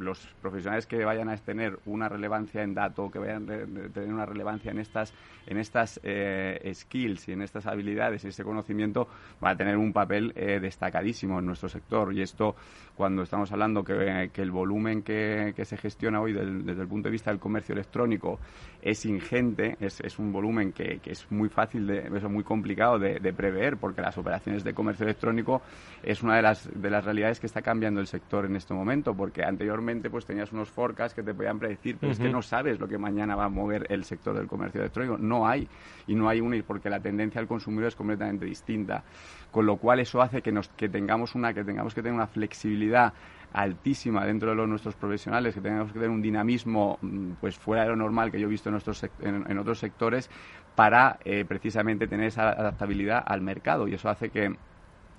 [0.01, 4.27] los profesionales que vayan a tener una relevancia en dato, que vayan a tener una
[4.27, 5.15] relevancia en estas,
[5.47, 9.07] en estas eh, skills y en estas habilidades y este conocimiento,
[9.41, 12.13] van a tener un papel eh, destacadísimo en nuestro sector.
[12.13, 12.57] Y esto,
[12.97, 17.31] cuando estamos hablando que, el volumen que, se gestiona hoy desde el punto de vista
[17.31, 18.41] del comercio electrónico
[18.83, 23.21] es ingente, es, es un volumen que, es muy fácil, de, es muy complicado de,
[23.21, 25.63] de prever, porque las operaciones de comercio electrónico
[26.03, 29.15] es una de las, de las realidades que está cambiando el sector en este momento,
[29.15, 32.81] porque anteriormente pues tenías unos forecasts que te podían predecir, pero es que no sabes
[32.81, 35.19] lo que mañana va a mover el sector del comercio electrónico.
[35.19, 35.69] No hay,
[36.07, 39.05] y no hay una, porque la tendencia al consumidor es completamente distinta.
[39.51, 42.27] Con lo cual eso hace que, nos, que tengamos una, que tengamos que tener una
[42.27, 43.13] flexibilidad
[43.53, 47.83] altísima dentro de los nuestros profesionales, que tengamos que tener un dinamismo mm, pues fuera
[47.83, 50.31] de lo normal que yo he visto en, nuestros, en, otros sectores
[50.75, 54.57] para eh, precisamente tener esa adaptabilidad al mercado y eso hace que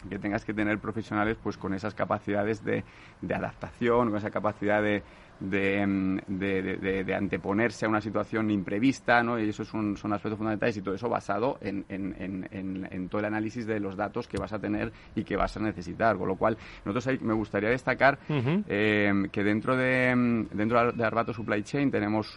[0.10, 2.84] que tengas que tener profesionales pues con esas capacidades de,
[3.22, 5.04] de adaptación, con esa capacidad de,
[5.39, 9.39] Mm, de, de, anteponerse a una situación imprevista, ¿no?
[9.39, 13.26] Y eso son, son aspectos fundamentales y todo eso basado en, en, en, todo el
[13.26, 16.17] análisis de los datos que vas a tener y que vas a necesitar.
[16.17, 21.04] Con lo cual, nosotros ahí me gustaría destacar eh, que dentro de, mm, dentro de
[21.04, 22.36] Arbato Supply Chain tenemos,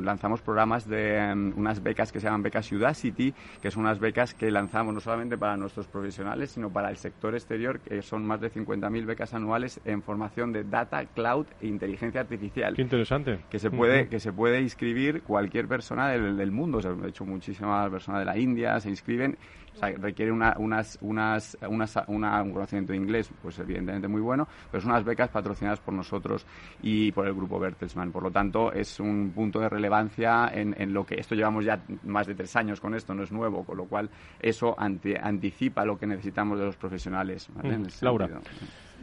[0.00, 4.50] lanzamos programas de unas becas que se llaman becas Udacity, que son unas becas que
[4.50, 8.50] lanzamos no solamente para nuestros profesionales, sino para el sector exterior, que son más de
[8.50, 12.74] 50.000 becas anuales en formación de data, cloud e inteligencia artificial.
[12.74, 13.40] Qué interesante.
[13.50, 16.80] Que se puede, que se puede inscribir cualquier persona del, del mundo.
[16.80, 19.36] de hecho, muchísimas personas de la India se inscriben
[19.74, 24.20] o sea, requiere una, unas, unas, unas, una, un conocimiento de inglés, pues evidentemente muy
[24.20, 26.46] bueno, pero son unas becas patrocinadas por nosotros
[26.82, 28.12] y por el grupo Bertelsmann.
[28.12, 31.82] Por lo tanto, es un punto de relevancia en, en lo que esto llevamos ya
[32.04, 35.98] más de tres años con esto, no es nuevo, con lo cual eso anticipa lo
[35.98, 37.48] que necesitamos de los profesionales.
[37.50, 37.86] Mm.
[38.00, 38.28] Laura.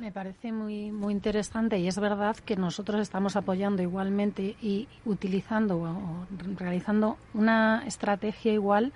[0.02, 5.78] Me parece muy, muy interesante y es verdad que nosotros estamos apoyando igualmente y utilizando
[5.78, 6.26] o
[6.58, 8.94] realizando una estrategia igual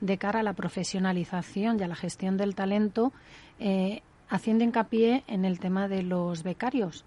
[0.00, 3.12] de cara a la profesionalización y a la gestión del talento,
[3.60, 7.04] eh, haciendo hincapié en el tema de los becarios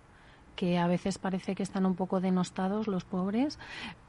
[0.56, 3.58] que a veces parece que están un poco denostados los pobres,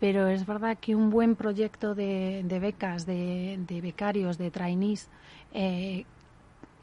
[0.00, 5.08] pero es verdad que un buen proyecto de, becas, de, becarios, de trainees,
[5.54, 6.04] eh,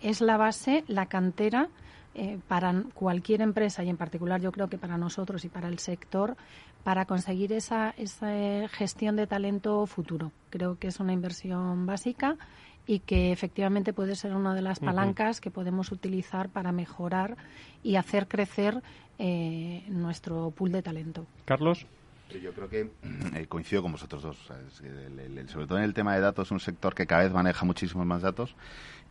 [0.02, 1.70] es la base, la cantera
[2.20, 5.78] eh, para cualquier empresa y en particular yo creo que para nosotros y para el
[5.78, 6.36] sector
[6.84, 10.32] para conseguir esa, esa gestión de talento futuro.
[10.50, 12.36] Creo que es una inversión básica
[12.88, 17.38] y que efectivamente puede ser una de las palancas que podemos utilizar para mejorar
[17.84, 18.82] y hacer crecer
[19.20, 21.28] eh, nuestro pool de talento.
[21.46, 21.86] Carlos.
[22.42, 22.92] Yo creo que
[23.36, 24.38] eh, coincido con vosotros dos.
[25.48, 28.06] sobre todo en el tema de datos, es un sector que cada vez maneja muchísimos
[28.06, 28.56] más datos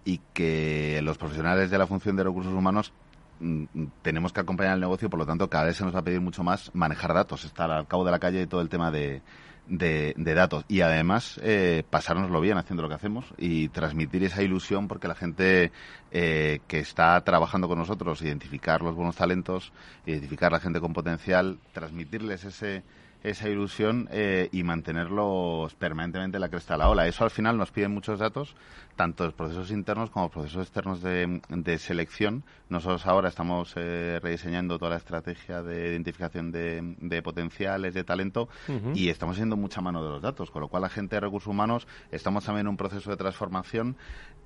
[0.06, 2.94] y que los profesionales de la función de recursos humanos
[3.38, 3.64] Mm,
[4.00, 6.20] tenemos que acompañar el negocio, por lo tanto, cada vez se nos va a pedir
[6.20, 9.20] mucho más manejar datos, estar al cabo de la calle y todo el tema de,
[9.66, 10.64] de, datos.
[10.68, 15.14] Y además, eh, pasárnoslo bien haciendo lo que hacemos y transmitir esa ilusión porque la
[15.14, 15.70] gente
[16.12, 19.72] eh, que está trabajando con nosotros, identificar los buenos talentos,
[20.06, 22.84] identificar la gente con potencial, transmitirles ese
[23.26, 27.08] esa ilusión eh, y mantenerlos permanentemente en la cresta de la ola.
[27.08, 28.54] Eso al final nos piden muchos datos,
[28.94, 32.44] tanto los procesos internos como procesos externos de, selección.
[32.68, 38.48] Nosotros ahora estamos eh, rediseñando toda la estrategia de identificación de, potenciales, de talento,
[38.94, 41.48] y estamos haciendo mucha mano de los datos, con lo cual la gente de recursos
[41.48, 43.96] humanos estamos también en un proceso de transformación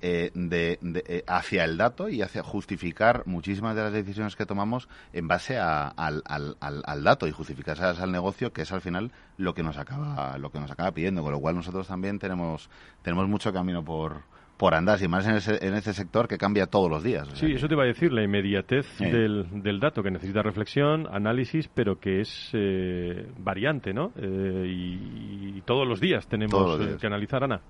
[0.03, 5.27] eh, de, hacia el dato y hacia justificar muchísimas de las decisiones que tomamos en
[5.27, 5.93] base al,
[6.25, 10.51] al, dato y justificarlas al negocio, que es al final lo que nos acaba lo
[10.51, 12.69] que nos acaba pidiendo, con lo cual nosotros también tenemos
[13.01, 14.23] tenemos mucho camino por
[14.61, 17.27] por andar, y más en, ese, en este sector que cambia todos los días.
[17.33, 21.67] sí, eso te va a decir, la inmediatez del, del, dato, que necesita reflexión, análisis,
[21.67, 24.11] pero que es eh, variante, ¿no?
[24.17, 27.61] Eh, y, todos los días tenemos eh, que analizar, Ana.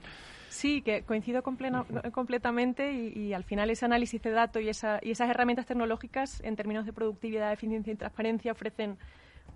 [0.50, 5.30] Sí, que coincido completamente y, al final ese análisis de datos y, esa, y esas
[5.30, 8.98] herramientas tecnológicas en términos de productividad, eficiencia y transparencia ofrecen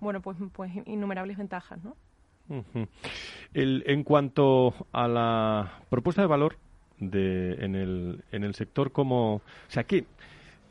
[0.00, 1.96] bueno, pues, pues innumerables ventajas, ¿no?
[3.54, 6.56] en cuanto a la propuesta de valor
[6.98, 10.04] de, en, el, en el sector, como, o sea, ¿qué,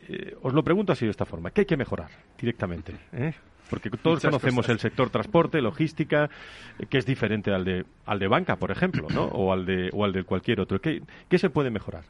[0.08, 2.10] eh, os lo pregunto así de esta forma, ¿qué hay que mejorar
[2.40, 2.96] directamente?
[3.14, 3.34] Eh?
[3.70, 6.30] Porque todos conocemos el sector transporte, logística,
[6.78, 9.26] eh, que es diferente al de, al de banca, por ejemplo, ¿no?
[9.26, 10.80] O al de, o al de cualquier otro.
[10.80, 12.04] ¿Qué, qué se puede mejorar?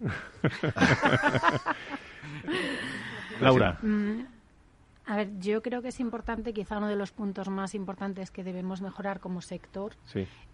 [3.40, 3.78] Laura.
[3.80, 4.22] Mm,
[5.12, 8.42] a ver, yo creo que es importante, quizá uno de los puntos más importantes que
[8.42, 9.92] debemos mejorar como sector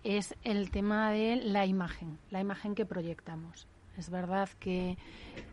[0.03, 3.69] es el tema de la imagen, la imagen que proyectamos.
[3.97, 4.99] Es verdad que,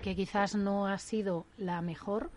[0.02, 2.32] que quizás no ha sido la mejor.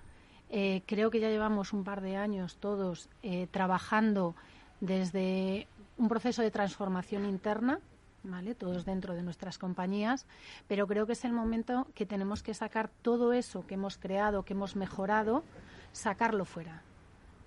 [0.50, 4.34] Eh, creo que ya llevamos un par de años todos eh, trabajando
[4.82, 7.80] desde un proceso de transformación interna,
[8.24, 8.54] ¿vale?
[8.54, 10.26] todos dentro de nuestras compañías,
[10.66, 14.42] pero creo que es el momento que tenemos que sacar todo eso que hemos creado,
[14.42, 15.44] que hemos mejorado,
[15.92, 16.82] sacarlo fuera.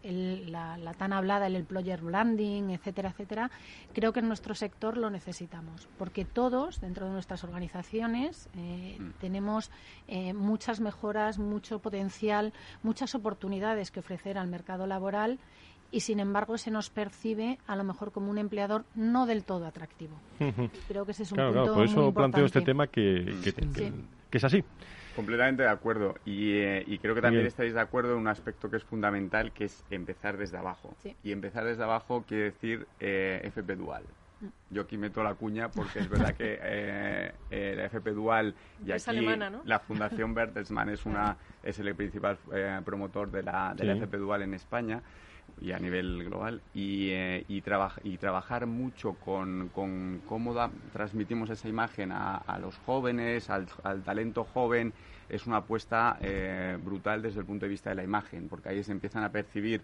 [0.03, 3.51] la, tan hablada, el employer branding, etcétera, etcétera,
[3.93, 9.09] creo que en nuestro sector lo necesitamos, porque todos dentro de nuestras organizaciones eh, mm.
[9.19, 9.69] tenemos
[10.07, 12.51] eh, muchas mejoras, mucho potencial,
[12.81, 15.37] muchas oportunidades que ofrecer al mercado laboral
[15.91, 19.65] y sin embargo se nos percibe a lo mejor como un empleador no del todo
[19.65, 20.15] atractivo.
[20.87, 23.35] Creo que ese es un punto claro, por eso planteo este tema que,
[24.29, 24.63] que es así.
[25.15, 26.15] Completamente de acuerdo.
[26.25, 29.65] Y, eh, creo que también estáis de acuerdo en un aspecto que es fundamental, que
[29.65, 30.95] es empezar desde abajo.
[31.23, 34.03] Y empezar desde abajo quiere decir eh, FP Dual.
[34.39, 34.47] Mm.
[34.69, 38.91] Yo aquí meto la cuña porque es verdad que eh, eh la FP Dual y
[38.91, 39.27] aquí
[39.65, 42.37] la Fundación Bertelsmann es, una, es el principal
[42.85, 45.01] promotor de la, de la FP Dual en España
[45.61, 47.63] y a nivel global y, eh, y,
[48.03, 50.55] y trabajar mucho con, con cómo
[50.91, 54.91] transmitimos esa imagen a, a los jóvenes, al, al, talento joven,
[55.29, 58.83] es una apuesta eh, brutal desde el punto de vista de la imagen, porque ahí
[58.83, 59.81] se empiezan a percibir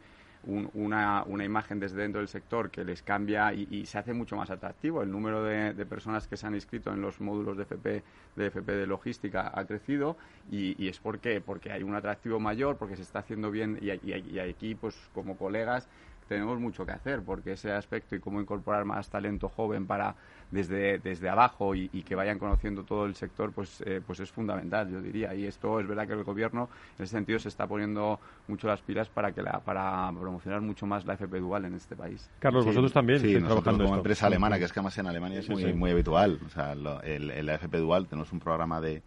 [0.47, 4.49] una, una, imagen desde dentro del sector que les cambia y, se hace mucho más
[4.49, 5.03] atractivo.
[5.03, 8.03] El número de, personas que se han inscrito en los módulos de FP
[8.35, 10.17] de, FP de logística ha crecido
[10.49, 14.39] y, es porque, porque hay un atractivo mayor, porque se está haciendo bien y, y
[14.39, 15.87] aquí, pues como colegas,
[16.27, 20.15] tenemos mucho que hacer porque ese aspecto y cómo incorporar más talento joven para
[20.51, 24.89] desde, desde abajo y, que vayan conociendo todo el sector pues eh, pues es fundamental
[24.89, 25.33] yo diría.
[25.35, 28.81] Y esto es verdad que el gobierno en ese sentido se está poniendo mucho las
[28.81, 32.29] pilas para que la, para promocionar mucho más la FP dual en este país.
[32.39, 35.49] Carlos vosotros también sí, trabajando como empresa alemana que es que además en Alemania es
[35.49, 36.39] muy, muy habitual.
[36.45, 39.01] O sea el, la FP dual tenemos un programa de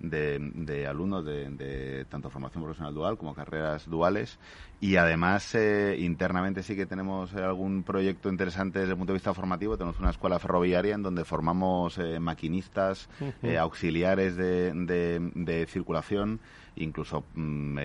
[0.00, 4.38] de, alumnos de, tanto formación profesional dual como carreras duales.
[4.80, 9.34] Y además eh, internamente sí que tenemos algún proyecto interesante desde el punto de vista
[9.34, 9.76] formativo.
[9.76, 13.08] Tenemos una escuela ferroviaria en donde formamos eh, maquinistas
[13.42, 16.38] eh, auxiliares de, de, circulación.
[16.76, 17.78] Incluso mm,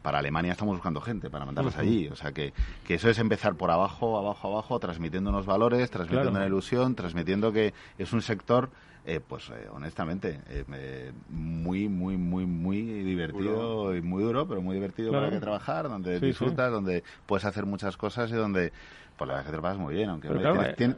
[0.00, 2.08] para Alemania estamos buscando gente para mandarlos allí.
[2.08, 2.54] O sea que,
[2.86, 7.52] que, eso es empezar por abajo abajo abajo transmitiendo unos valores transmitiendo una ilusión transmitiendo
[7.52, 8.70] que es un sector
[9.08, 14.74] eh, pues eh, honestamente, eh, muy, muy, muy, muy divertido y muy duro, pero muy
[14.74, 18.70] divertido para que trabajar, donde disfrutas, donde puedes hacer muchas cosas y donde
[19.16, 20.28] pues la verdad que te pasas muy bien, aunque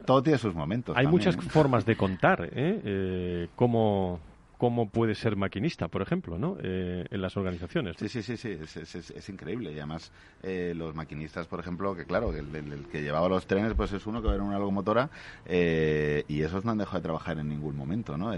[0.05, 0.97] todo tiene sus momentos.
[0.97, 3.47] Hay muchas formas de contar, ¿eh?
[3.55, 4.19] cómo,
[4.61, 6.55] cómo puede ser maquinista, por ejemplo, ¿no?
[6.61, 7.95] Eh, en las organizaciones.
[7.97, 9.71] Sí, sí, sí, sí, es, increíble.
[9.71, 10.11] Y además,
[10.43, 14.21] eh, los maquinistas, por ejemplo, que claro, el, que llevaba los trenes, pues es uno
[14.21, 15.09] que era una locomotora,
[15.47, 18.29] eh, y esos no han dejado de trabajar en ningún momento, ¿no?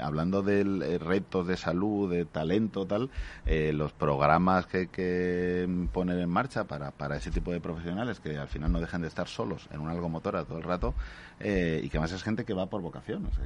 [0.00, 3.10] hablando de retos de salud, de talento, tal,
[3.44, 8.48] los programas que, que ponen en marcha para, para ese tipo de profesionales que al
[8.48, 10.94] final no dejan de estar solos en una locomotora todo el rato,
[11.38, 13.44] y que además es gente que va por vocación, o sea,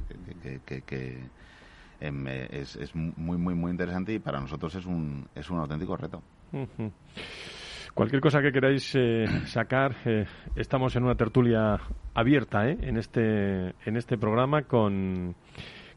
[0.63, 1.29] que, que Em,
[1.99, 5.97] eh, es, es, muy, muy, muy interesante y para nosotros es un, es un auténtico
[5.97, 6.21] reto.
[7.93, 10.25] Cualquier cosa que queráis eh, sacar, eh,
[10.55, 11.79] estamos en una tertulia
[12.13, 15.35] abierta en, este, en este programa con,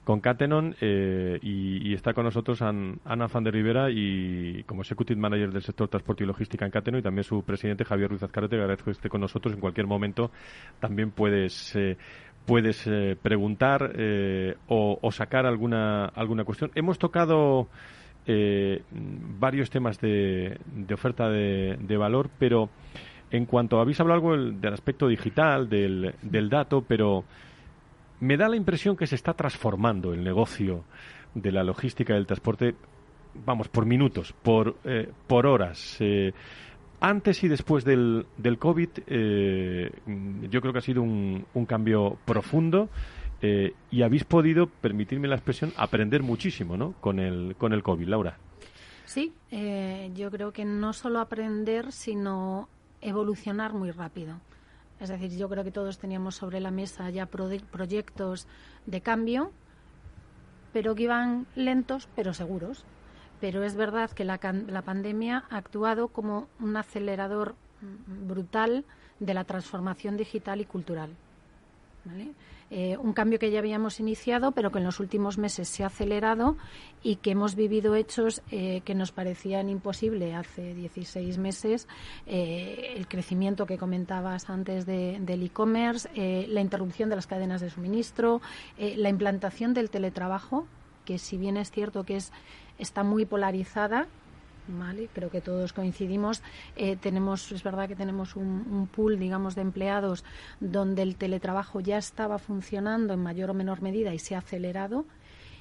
[0.04, 5.62] con Catenon y, está con nosotros Ana Fan de Rivera y como Executive Manager del
[5.62, 8.56] sector transporte y logística en Catenon y también su presidente Javier Ruiz Azcarete.
[8.56, 9.54] agradezco que esté con nosotros.
[9.54, 10.30] En cualquier momento
[10.80, 11.76] también puedes
[12.46, 16.70] puedes eh, preguntar eh, o, sacar alguna, alguna cuestión.
[16.74, 17.68] Hemos tocado
[18.26, 22.70] eh, varios temas de, de oferta de, de, valor, pero
[23.30, 27.24] en cuanto habéis hablado algo del, aspecto digital, del, del, dato, pero
[28.20, 30.84] me da la impresión que se está transformando el negocio
[31.34, 32.74] de la logística del transporte,
[33.46, 34.76] vamos, por minutos, por,
[35.28, 35.98] por horas
[37.00, 39.90] antes y después del, del COVID, eh,
[40.50, 42.90] yo creo que ha sido un, un cambio profundo
[43.42, 46.92] eh, y habéis podido, permitirme la expresión, aprender muchísimo ¿no?
[47.00, 48.06] con, el, con el COVID.
[48.06, 48.36] Laura.
[49.06, 52.68] Sí, eh, yo creo que no solo aprender, sino
[53.00, 54.36] evolucionar muy rápido.
[55.00, 58.46] Es decir, yo creo que todos teníamos sobre la mesa ya proyectos
[58.84, 59.50] de cambio,
[60.74, 62.84] pero que iban lentos, pero seguros
[63.40, 67.54] pero es verdad que la, pandemia ha actuado como un acelerador
[68.06, 68.84] brutal
[69.18, 71.10] de la transformación digital y cultural.
[72.72, 75.88] Eh, un cambio que ya habíamos iniciado, pero que en los últimos meses se ha
[75.88, 76.56] acelerado
[77.02, 81.88] y que hemos vivido hechos eh, que nos parecían imposibles hace 16 meses.
[82.26, 86.08] Eh, el crecimiento que comentabas antes del e-commerce,
[86.46, 88.40] la interrupción de las cadenas de suministro,
[88.78, 90.66] la implantación del teletrabajo,
[91.04, 92.32] que si bien es cierto que es
[92.80, 94.08] está muy polarizada.
[94.68, 95.08] ¿Vale?
[95.12, 96.42] Creo que todos coincidimos.
[96.76, 100.22] Eh, tenemos, es verdad que tenemos un, pool, digamos, de empleados
[100.60, 105.06] donde el teletrabajo ya estaba funcionando en mayor o menor medida y se ha acelerado.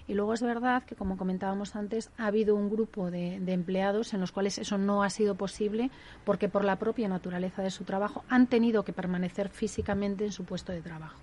[0.08, 4.14] Y luego es verdad que, como comentábamos antes, ha habido un grupo de, de, empleados
[4.14, 5.90] en los cuales eso no ha sido posible
[6.24, 10.46] porque por la propia naturaleza de su trabajo han tenido que permanecer físicamente en su
[10.46, 11.20] puesto de trabajo.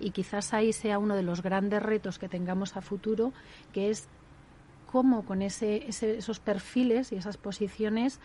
[0.00, 3.32] Y quizás ahí sea uno de los grandes retos que tengamos a futuro,
[3.72, 4.08] que es
[4.90, 8.20] cómo con ese, esos perfiles y esas posiciones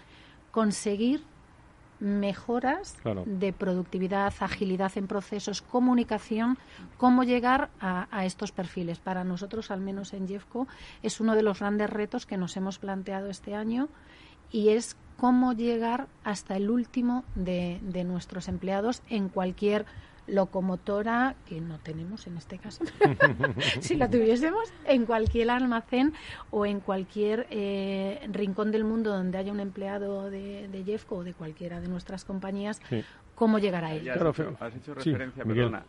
[0.51, 1.23] conseguir
[1.99, 6.57] mejoras de productividad, agilidad en procesos, comunicación,
[6.97, 8.99] cómo llegar a, estos perfiles.
[8.99, 10.67] Para nosotros, al menos en Jeffco,
[11.03, 13.87] es uno de los grandes retos que nos hemos planteado este año
[14.51, 19.85] y es cómo llegar hasta el último de, de nuestros empleados en cualquier
[20.27, 22.83] locomotora, que no tenemos en este caso,
[23.79, 26.13] si la tuviésemos, en cualquier almacén
[26.51, 31.23] o en cualquier eh, rincón del mundo donde haya un empleado de, de Jeffco o
[31.23, 32.81] de cualquiera de nuestras compañías,
[33.35, 34.13] cómo llegar a ello.
[34.59, 35.43] Has, hecho referencia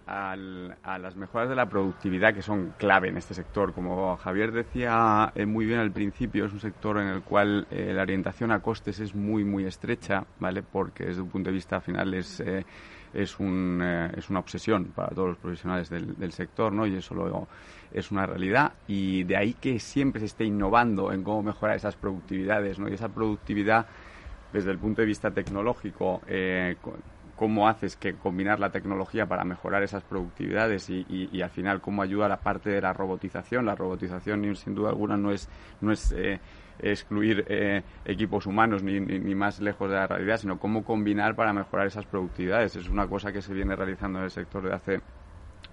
[0.06, 3.72] a las mejoras de la productividad que son clave en este sector.
[3.72, 7.92] Como Javier decía eh, muy bien al principio, es un sector en el cual eh,
[7.94, 10.62] la orientación a costes es muy, muy estrecha, ¿vale?
[10.62, 12.42] Porque desde un punto de vista final es...
[13.16, 13.82] Eh, es, un,
[14.16, 16.86] es una obsesión para todos los profesionales del, del sector, ¿no?
[16.86, 17.48] Y eso luego
[17.92, 21.96] es una realidad y de ahí que siempre se esté innovando en cómo mejorar esas
[21.96, 22.88] productividades, ¿no?
[22.88, 23.86] Y esa productividad
[24.52, 26.76] desde el punto de vista tecnológico, eh,
[27.36, 32.28] cómo haces que combinar la tecnología para mejorar esas productividades y, al final cómo ayuda
[32.28, 33.66] la parte de la robotización.
[33.66, 35.48] La robotización, sin duda alguna, no es,
[35.80, 36.40] no es eh,
[36.78, 41.52] excluir eh, equipos humanos ni, ni, más lejos de la realidad, sino cómo combinar para
[41.52, 42.74] mejorar esas productividades.
[42.76, 45.00] Es una cosa que se viene realizando en el sector de hace,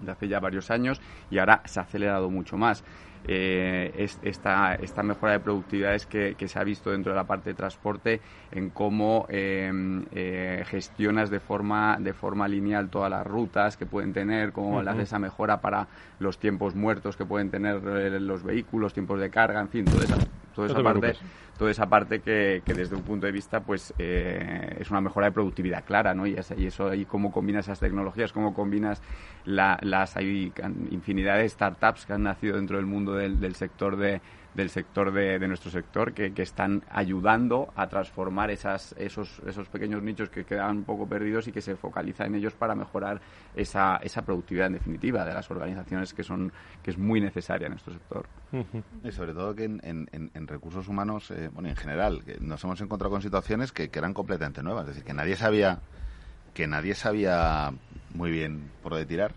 [0.00, 2.84] de hace ya varios años y ahora se ha acelerado mucho más.
[3.26, 7.50] Eh, esta, esta mejora de productividades que, que, se ha visto dentro de la parte
[7.50, 8.20] de transporte
[8.52, 14.12] en cómo em, eh, gestionas de forma, de forma lineal todas las rutas que pueden
[14.12, 15.88] tener, cómo le haces esa mejora para
[16.18, 20.04] los tiempos muertos que pueden tener eh, los vehículos, tiempos de carga, en fin, toda
[20.04, 20.16] esa,
[20.54, 21.14] toda esa parte
[21.58, 25.26] toda esa parte que, que, desde un punto de vista pues eh, es una mejora
[25.26, 29.00] de productividad clara no y, y eso ahí cómo combinas esas tecnologías cómo combinas
[29.44, 30.52] la, las hay
[30.90, 34.20] infinidad de startups que han nacido dentro del mundo del, sector de
[34.54, 40.02] del sector de, nuestro sector que, que, están ayudando a transformar esas, esos, esos pequeños
[40.02, 43.20] nichos que quedaban un poco perdidos y que se focaliza en ellos para mejorar
[43.54, 46.52] esa, esa productividad en definitiva de las organizaciones que son
[46.82, 48.26] que es muy necesaria en nuestro sector.
[49.02, 52.80] Y sobre todo que en, en, recursos humanos, eh, bueno, en general, que nos hemos
[52.80, 55.80] encontrado con situaciones que, que eran completamente nuevas, es decir, que nadie sabía
[56.52, 57.72] que nadie sabía
[58.14, 59.34] muy bien por dónde tirar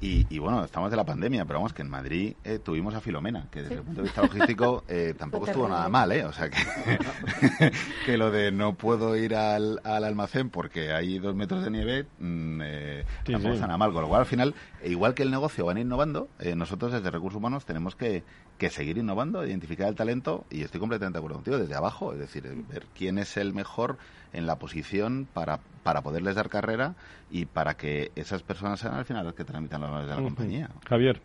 [0.00, 3.48] y, bueno, estamos de la pandemia, pero vamos, que en Madrid eh, tuvimos a Filomena,
[3.50, 6.24] que desde el punto de vista logístico eh, tampoco estuvo nada mal, ¿eh?
[6.24, 6.58] O sea, que,
[8.06, 12.06] que lo de no puedo ir al, al, almacén porque hay dos metros de nieve,
[12.18, 13.92] mm, eh, tampoco está nada mal.
[13.92, 14.54] Con lo cual, al final,
[14.84, 18.22] igual que el negocio van innovando, eh, nosotros desde Recursos Humanos tenemos que,
[18.58, 22.18] que seguir innovando, identificar el talento, y estoy completamente de acuerdo contigo, desde abajo, es
[22.18, 23.98] decir, ver quién es el mejor
[24.36, 26.94] en la posición para, para poderles dar carrera
[27.30, 30.22] y para que esas personas sean al final las que tramitan los valores de la
[30.22, 30.70] compañía.
[30.88, 31.20] Javier.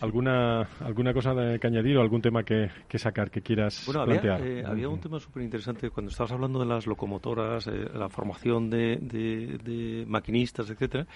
[0.00, 4.40] ¿Alguna, ¿Alguna cosa que añadir o algún tema que, sacar que quieras plantear?
[4.40, 8.08] Había, eh, había un tema súper interesante cuando estabas hablando de las locomotoras, eh, la
[8.08, 11.06] formación de, de, maquinistas, etcétera.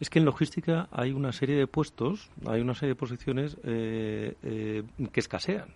[0.00, 4.84] Es que en logística hay una serie de puestos, hay una serie de posiciones eh,
[5.12, 5.68] que escasean.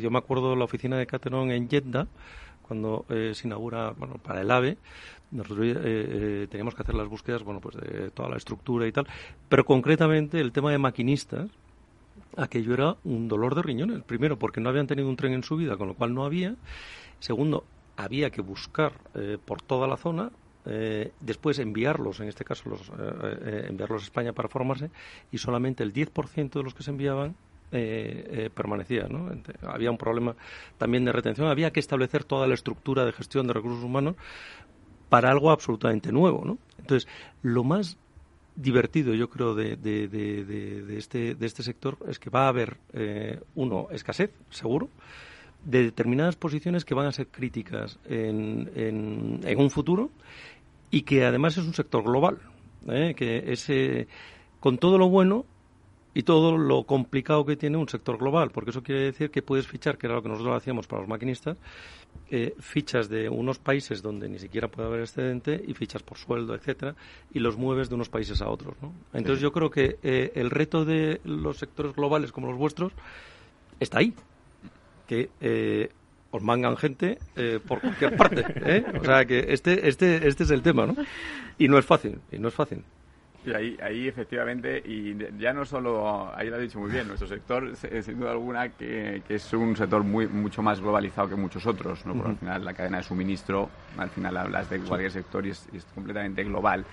[0.00, 2.06] Yo me acuerdo de la oficina de Cateron en Jeddah,
[2.70, 4.78] cuando eh, se inaugura, bueno, para el AVE,
[5.32, 8.92] nosotros eh, eh, teníamos que hacer las búsquedas, bueno, pues de toda la estructura y
[8.92, 9.08] tal,
[9.48, 11.50] pero concretamente el tema de maquinistas,
[12.36, 14.04] aquello era un dolor de riñones.
[14.04, 16.54] Primero, porque no habían tenido un tren en su vida, con lo cual no había.
[17.18, 17.64] Segundo,
[17.96, 18.92] había que buscar
[19.44, 20.30] por toda la zona
[21.18, 22.92] después enviarlos, en este caso los,
[23.68, 24.92] enviarlos a España para formarse,
[25.32, 27.34] y solamente el 10% de los que se enviaban
[27.72, 29.06] eh, eh, permanecía.
[29.08, 29.30] ¿no?
[29.62, 30.34] Había un problema
[30.78, 31.48] también de retención.
[31.48, 34.16] Había que establecer toda la estructura de gestión de recursos humanos
[35.08, 36.44] para algo absolutamente nuevo.
[36.44, 36.58] ¿no?
[36.78, 37.08] Entonces,
[37.42, 37.96] lo más
[38.56, 42.76] divertido, yo creo, de, de, de, este, de este sector es que va a haber,
[42.92, 44.88] eh, uno, escasez, seguro,
[45.64, 50.10] de determinadas posiciones que van a ser críticas en, en, en un futuro
[50.90, 52.38] y que además es un sector global,
[52.88, 53.14] ¿eh?
[53.16, 54.08] que ese,
[54.58, 55.44] con todo lo bueno
[56.14, 59.66] y todo lo complicado que tiene un sector global, porque eso quiere decir que puedes
[59.66, 61.56] fichar, que era lo que nosotros hacíamos para los maquinistas,
[62.30, 66.54] eh, fichas de unos países donde ni siquiera puede haber excedente y fichas por sueldo,
[66.54, 66.96] etcétera,
[67.32, 68.74] y los mueves de unos países a otros.
[68.82, 68.92] ¿no?
[69.12, 72.92] Entonces yo creo que eh, el reto de los sectores globales como los vuestros
[73.78, 74.12] está ahí,
[75.06, 75.90] que eh,
[76.32, 77.18] os mangan gente
[77.66, 78.44] por cualquier parte.
[79.00, 80.94] O sea que este, este, este es el tema, ¿no?
[81.58, 82.84] Y no es fácil, y no es fácil.
[83.44, 87.26] Y ahí, ahí efectivamente, y ya no solo, ahí lo ha dicho muy bien, nuestro
[87.26, 91.66] sector, sin duda alguna, que, que, es un sector muy mucho más globalizado que muchos
[91.66, 92.14] otros, ¿no?
[92.14, 95.66] Porque al final la cadena de suministro, al final hablas de cualquier sector y es,
[95.72, 96.84] es, completamente global.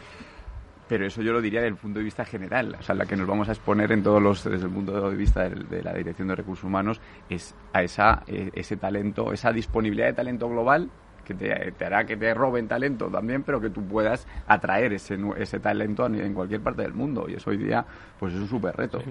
[0.88, 3.18] Pero eso yo lo diría desde el punto de vista general, o sea, la que
[3.18, 6.30] nos vamos a exponer en todos los, desde el punto de vista de, la Dirección
[6.30, 10.90] de Recursos Humanos, es a esa, eh, ese talento, esa disponibilidad de talento global
[11.28, 15.60] que te, hará que te roben talento también, pero que tú puedas atraer ese, ese
[15.60, 17.26] talento en cualquier parte del mundo.
[17.28, 17.86] Y eso hoy día,
[18.18, 19.02] pues es un súper reto.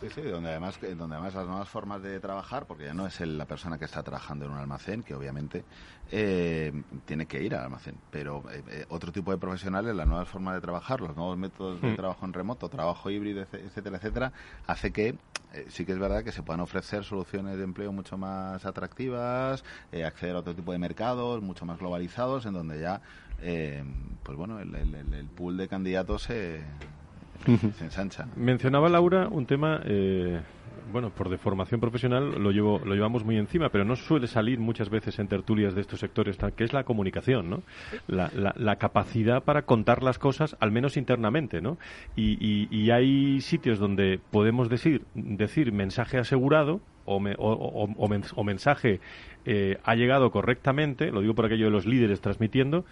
[0.00, 3.20] Sí, sí, donde además, donde además las nuevas formas de trabajar, porque ya no es
[3.20, 5.64] la persona que está trabajando en un almacén, que obviamente
[6.10, 6.72] eh,
[7.06, 10.54] tiene que ir al almacén, pero eh, eh, otro tipo de profesionales, las nuevas formas
[10.54, 11.96] de trabajar, los nuevos métodos de mm.
[11.96, 14.32] trabajo en remoto, trabajo híbrido, etcétera, etcétera,
[14.66, 15.14] hace que
[15.68, 19.64] sí que es verdad que se puedan ofrecer soluciones de empleo mucho más atractivas,
[20.04, 23.02] acceder a otro tipo de mercados, mucho más globalizados, en donde ya,
[24.22, 26.62] pues bueno, el, el, pool de candidatos se,
[27.78, 28.26] se ensancha.
[28.36, 29.80] Mencionaba Laura un tema
[30.90, 34.90] bueno, por deformación profesional lo, llevo, lo llevamos muy encima, pero no suele salir muchas
[34.90, 37.62] veces en tertulias de estos sectores, que es la comunicación, ¿no?
[38.06, 41.78] La, la, capacidad para contar las cosas, al menos internamente, ¿no?
[42.16, 49.00] Y, y, hay sitios donde podemos decir, decir mensaje asegurado o, o, mensaje
[49.44, 52.84] eh, ha llegado correctamente, lo digo por aquello de los líderes transmitiendo,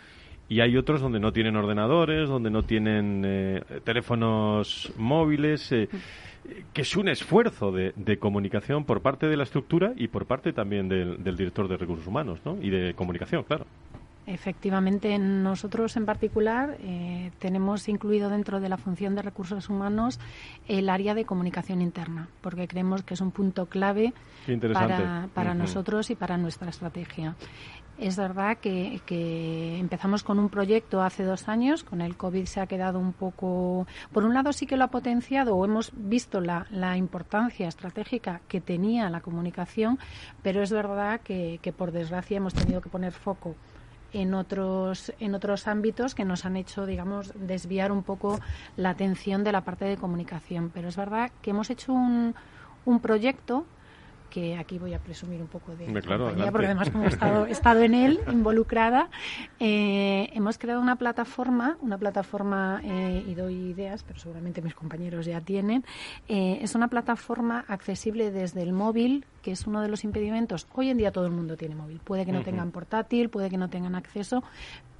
[0.48, 5.70] y hay otros donde no tienen ordenadores, donde no tienen eh, teléfonos móviles.
[5.72, 5.88] Eh,
[6.72, 10.88] que es un esfuerzo de, comunicación por parte de la estructura y por parte también
[10.88, 12.56] del, director de recursos humanos ¿no?
[12.62, 13.66] y de comunicación, claro.
[14.30, 20.20] Efectivamente, nosotros en particular eh, tenemos incluido dentro de la función de recursos humanos
[20.68, 24.12] el área de comunicación interna, porque creemos que es un punto clave
[24.72, 27.34] para, para nosotros y para nuestra estrategia.
[28.00, 28.98] Es verdad que,
[29.78, 33.86] empezamos con un proyecto hace dos años, con el COVID se ha quedado un poco.
[34.10, 36.66] Por un lado, sí que lo ha potenciado o hemos visto la,
[36.96, 39.98] importancia estratégica que tenía la comunicación,
[40.42, 43.54] pero es verdad que, por desgracia hemos tenido que poner foco
[44.12, 48.40] en otros en otros ámbitos que nos han hecho digamos desviar un poco
[48.76, 50.70] la atención de la parte de comunicación.
[50.72, 52.34] Pero es verdad que hemos hecho un,
[52.84, 53.64] un proyecto
[54.30, 57.80] que aquí voy a presumir un poco de compañía, porque además como he estado, estado
[57.82, 59.10] en él, involucrada,
[59.58, 65.26] eh, hemos creado una plataforma, una plataforma, eh, y doy ideas, pero seguramente mis compañeros
[65.26, 65.84] ya tienen,
[66.28, 70.66] eh, es una plataforma accesible desde el móvil, que es uno de los impedimentos.
[70.72, 73.58] Hoy en día todo el mundo tiene móvil, puede que no tengan portátil, puede que
[73.58, 74.42] no tengan acceso,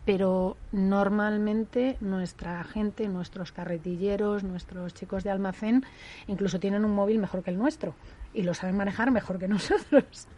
[0.05, 5.85] pero normalmente nuestra gente, nuestros carretilleros, nuestros chicos de almacén,
[6.27, 7.95] incluso tienen un móvil mejor que el nuestro
[8.33, 10.29] y lo saben manejar mejor que nosotros.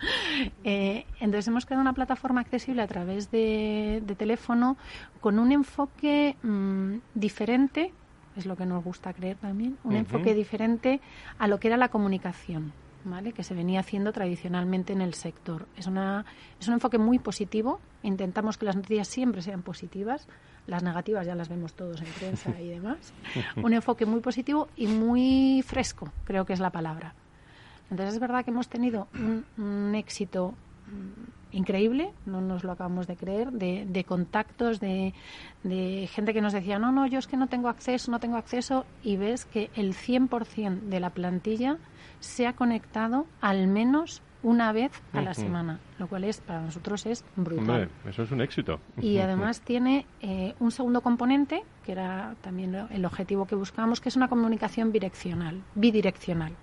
[0.64, 4.76] Eh, entonces hemos creado una plataforma accesible a través de, teléfono
[5.20, 7.92] con un enfoque mm, diferente,
[8.36, 11.00] es lo que nos gusta creer también, un enfoque diferente
[11.38, 12.72] a lo que era la comunicación.
[13.04, 13.32] ¿Vale?
[13.32, 15.66] que se venía haciendo tradicionalmente en el sector.
[15.76, 16.24] Es, una,
[16.60, 17.80] es un enfoque muy positivo.
[18.04, 20.28] Intentamos que las noticias siempre sean positivas.
[20.68, 23.12] Las negativas ya las vemos todos en prensa y demás.
[23.56, 27.16] Un enfoque muy positivo y muy fresco, creo que es la palabra.
[27.92, 29.06] Entonces es verdad que hemos tenido
[29.58, 30.54] un, éxito
[30.86, 35.12] mm, increíble, no nos lo acabamos de creer, de, contactos, de,
[36.10, 38.86] gente que nos decía, no, no, yo es que no tengo acceso, no tengo acceso,
[39.02, 41.76] y ves que el 100% de la plantilla
[42.18, 47.04] se ha conectado al menos una vez a la semana, lo cual es para nosotros
[47.04, 47.90] es brutal.
[48.08, 48.80] eso es un éxito.
[49.02, 54.08] Y además tiene eh, un segundo componente, que era también el objetivo que buscábamos, que
[54.08, 56.54] es una comunicación bidireccional, bidireccional.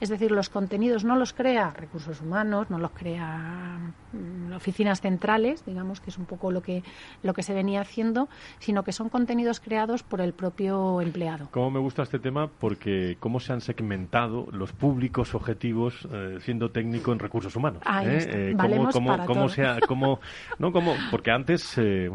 [0.00, 5.64] Es decir, los contenidos no los crea recursos humanos, no los crea mm, oficinas centrales,
[5.66, 6.82] digamos que es un poco lo que,
[7.22, 8.28] lo que se venía haciendo,
[8.60, 11.48] sino que son contenidos creados por el propio empleado.
[11.50, 16.70] Cómo me gusta este tema porque cómo se han segmentado los públicos objetivos eh, siendo
[16.70, 17.82] técnico en recursos humanos.
[18.02, 18.54] ¿eh?
[18.92, 20.20] cómo, cómo, sea, cómo,
[20.58, 22.08] no, cómo, porque antes, eh,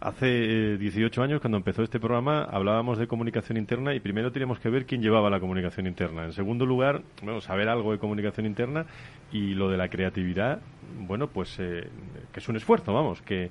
[0.00, 4.70] hace 18 años cuando empezó este programa hablábamos de comunicación interna y primero teníamos que
[4.70, 6.24] ver quién llevaba la comunicación interna.
[6.24, 8.86] En segundo lugar, bueno, saber algo de comunicación interna
[9.32, 10.60] y lo de la creatividad,
[10.98, 11.88] bueno, pues eh,
[12.32, 13.50] que es un esfuerzo, vamos, que,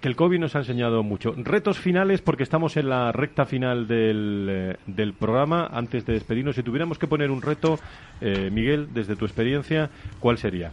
[0.00, 1.32] que el COVID nos ha enseñado mucho.
[1.36, 5.68] Retos finales, porque estamos en la recta final del, eh, del programa.
[5.72, 7.78] Antes de despedirnos, si tuviéramos que poner un reto,
[8.20, 9.88] eh, Miguel, desde tu experiencia,
[10.20, 10.72] ¿cuál sería?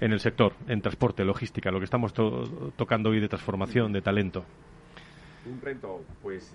[0.00, 4.44] En el sector, en transporte, logística, lo que estamos tocando hoy de transformación, de talento.
[5.50, 6.52] Un reto, pues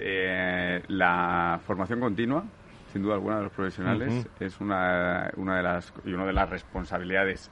[0.88, 2.46] la formación continua,
[2.94, 6.48] sin duda alguna de los profesionales es una, una de las y una de las
[6.48, 7.50] responsabilidades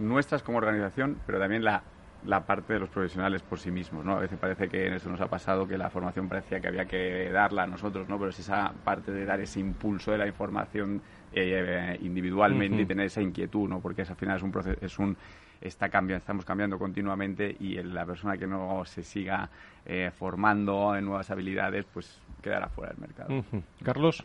[0.00, 1.84] nuestras como organización, pero también la,
[2.26, 4.16] la parte de los profesionales por sí mismos, ¿no?
[4.16, 6.86] A veces parece que en eso nos ha pasado que la formación parecía que había
[6.86, 8.18] que darla a nosotros, ¿no?
[8.18, 11.00] Pero es esa parte de dar ese impulso de la información
[11.32, 13.78] eh, individualmente y tener esa inquietud, ¿no?
[13.78, 15.16] Porque al final es un proceso, es un
[15.60, 19.48] está cambiando, estamos cambiando continuamente y la persona que no se siga
[19.86, 23.44] eh, formando en nuevas habilidades, pues quedará fuera del mercado.
[23.82, 24.24] Carlos.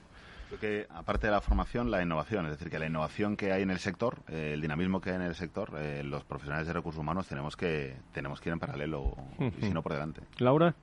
[0.50, 3.62] Creo que aparte de la formación, la innovación, es decir, que la innovación que hay
[3.62, 6.74] en el sector, eh, el dinamismo que hay en el sector, eh, los profesionales de
[6.74, 10.22] recursos humanos tenemos que tenemos que ir en paralelo y si no por delante.
[10.40, 10.74] Laura.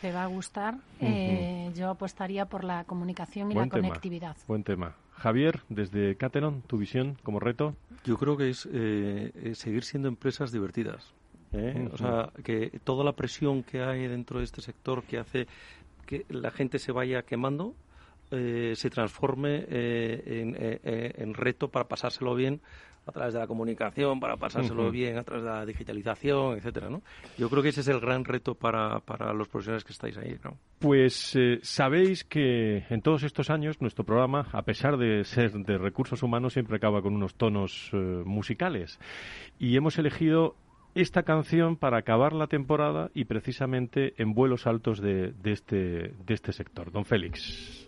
[0.00, 0.76] Te va a gustar.
[1.00, 4.36] Eh, yo apostaría por la comunicación y la conectividad.
[4.46, 4.94] Buen tema.
[5.14, 7.74] Javier, desde Catenon, tu visión como reto.
[8.04, 8.68] Yo creo que es
[9.58, 11.12] seguir siendo empresas divertidas.
[11.92, 15.48] O sea, que toda la presión que hay dentro de este sector que hace
[16.06, 17.74] que la gente se vaya quemando
[18.30, 22.60] eh, se transforme eh, eh, en, reto para pasárselo bien
[23.06, 27.00] a través de la comunicación, para pasárselo bien a través de la digitalización, etcétera, ¿no?
[27.38, 30.36] Yo creo que ese es el gran reto para, para los profesionales que estáis ahí,
[30.44, 30.58] ¿no?
[30.78, 36.22] Pues sabéis que en todos estos años nuestro programa, a pesar de ser de recursos
[36.22, 39.00] humanos, siempre acaba con unos tonos musicales.
[39.58, 40.56] Y hemos elegido
[40.94, 46.34] esta canción para acabar la temporada y precisamente en vuelos altos de, de, este, de
[46.34, 46.90] este sector.
[46.90, 47.87] Don Félix.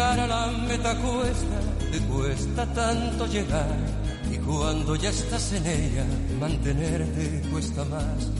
[0.00, 1.60] Llegar a la meta cuesta,
[1.92, 3.76] te cuesta tanto llegar.
[4.32, 6.06] Y cuando ya estás en ella,
[6.40, 8.30] mantenerte cuesta más.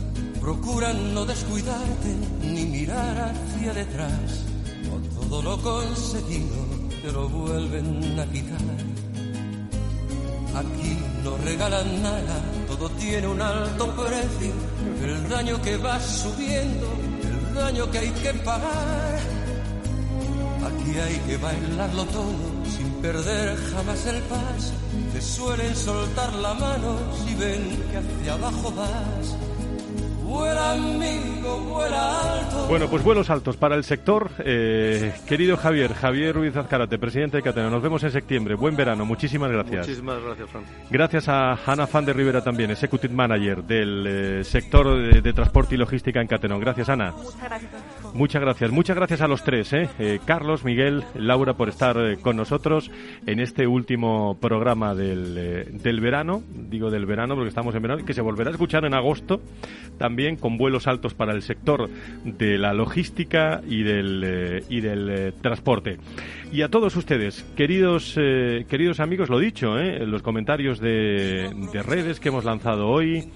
[0.40, 4.46] Procura no descuidarte ni mirar hacia detrás.
[4.90, 6.64] O todo lo conseguido
[7.02, 8.78] te lo vuelven a quitar.
[10.54, 14.54] Aquí no regalan nada, todo tiene un alto precio.
[15.04, 16.88] El daño que va subiendo,
[17.22, 19.39] el daño que hay que pagar
[20.66, 24.72] Aquí hay que bailarlo todo sin perder jamás el paso.
[25.12, 29.36] Te suelen soltar la mano si ven que hacia abajo vas.
[32.70, 34.30] Bueno, pues vuelos altos para el sector.
[34.44, 38.54] Eh, querido Javier, Javier Ruiz Azcarate, presidente de Catena, nos vemos en septiembre.
[38.54, 39.88] Buen verano, muchísimas gracias.
[39.88, 40.62] Muchísimas gracias, Fran.
[40.88, 45.78] Gracias a Ana Fan de Rivera también, Executive Manager del eh, sector de, transporte y
[45.78, 46.56] logística en Catena.
[46.58, 47.10] Gracias, Ana.
[47.10, 48.14] Muchas gracias.
[48.14, 48.70] Muchas gracias.
[48.70, 50.20] Muchas gracias a los tres, eh.
[50.24, 52.88] Carlos, Miguel, Laura, por estar con nosotros
[53.26, 56.44] en este último programa del, del verano.
[56.48, 59.40] Digo del verano porque estamos en verano, que se volverá a escuchar en agosto
[60.00, 61.88] también con vuelos altos para el sector
[62.24, 65.98] de la logística y del, eh, y del eh, transporte.
[66.52, 72.18] Y a todos ustedes, queridos, eh, queridos amigos, lo dicho, los comentarios de, de redes
[72.18, 73.30] que hemos lanzado hoy,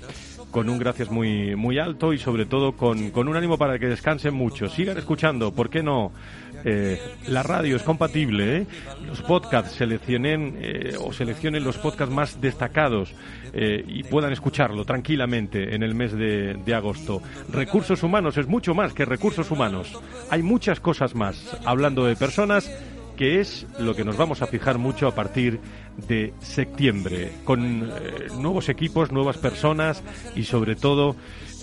[0.55, 3.89] con un gracias muy, muy alto y sobre todo con, con un ánimo para que
[3.89, 4.69] descansen mucho.
[4.69, 6.13] Sigan escuchando, ¿por qué no?
[6.65, 8.67] Eh, la radio es compatible, ¿eh?
[9.07, 13.15] los podcasts seleccionen eh, o seleccionen los podcasts más destacados
[13.57, 17.23] y puedan escucharlo tranquilamente en el mes de, de, agosto.
[17.53, 19.97] Recursos humanos es mucho más que recursos humanos.
[20.29, 22.69] Hay muchas cosas más hablando de personas
[23.17, 25.61] que es lo que nos vamos a fijar mucho a partir
[26.09, 27.89] de septiembre, con
[28.41, 30.03] nuevos equipos, nuevas personas
[30.35, 31.15] y sobre todo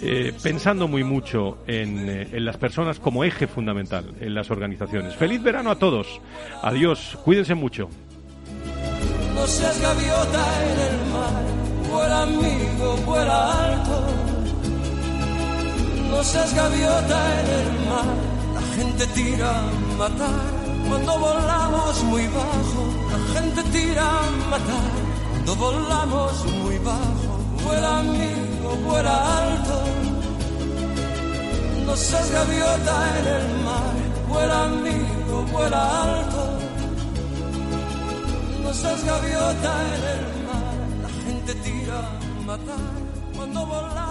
[0.04, 5.16] eh, pensando muy mucho en, eh, en, las personas como eje fundamental en las organizaciones.
[5.16, 6.22] Feliz verano a todos.
[6.64, 7.18] Adiós.
[7.24, 7.88] Cuídense mucho.
[9.36, 11.44] No seas gaviota en el mar,
[11.90, 14.06] vuela amigo, vuela alto.
[16.10, 18.16] No seas gaviota en el mar,
[18.54, 20.62] la gente tira a matar.
[20.90, 24.92] Cuando volamos muy bajo, la gente tira a matar.
[25.32, 29.84] Cuando volamos muy bajo, vuela amigo vuela alto,
[31.86, 33.94] no seas gaviota en el mar,
[34.28, 36.44] vuela amigo, vuela alto,
[38.64, 42.94] no seas gaviota en el mar, la gente tira a matar
[43.36, 44.11] cuando volamos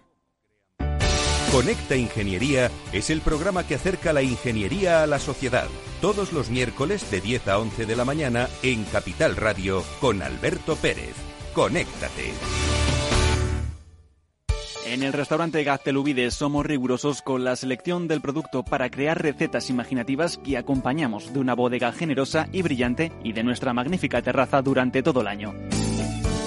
[1.51, 5.67] Conecta Ingeniería es el programa que acerca la ingeniería a la sociedad.
[5.99, 10.77] Todos los miércoles de 10 a 11 de la mañana en Capital Radio con Alberto
[10.77, 11.13] Pérez.
[11.53, 12.31] Conéctate.
[14.85, 20.37] En el restaurante Gaztelubides somos rigurosos con la selección del producto para crear recetas imaginativas
[20.37, 25.19] que acompañamos de una bodega generosa y brillante y de nuestra magnífica terraza durante todo
[25.19, 25.53] el año.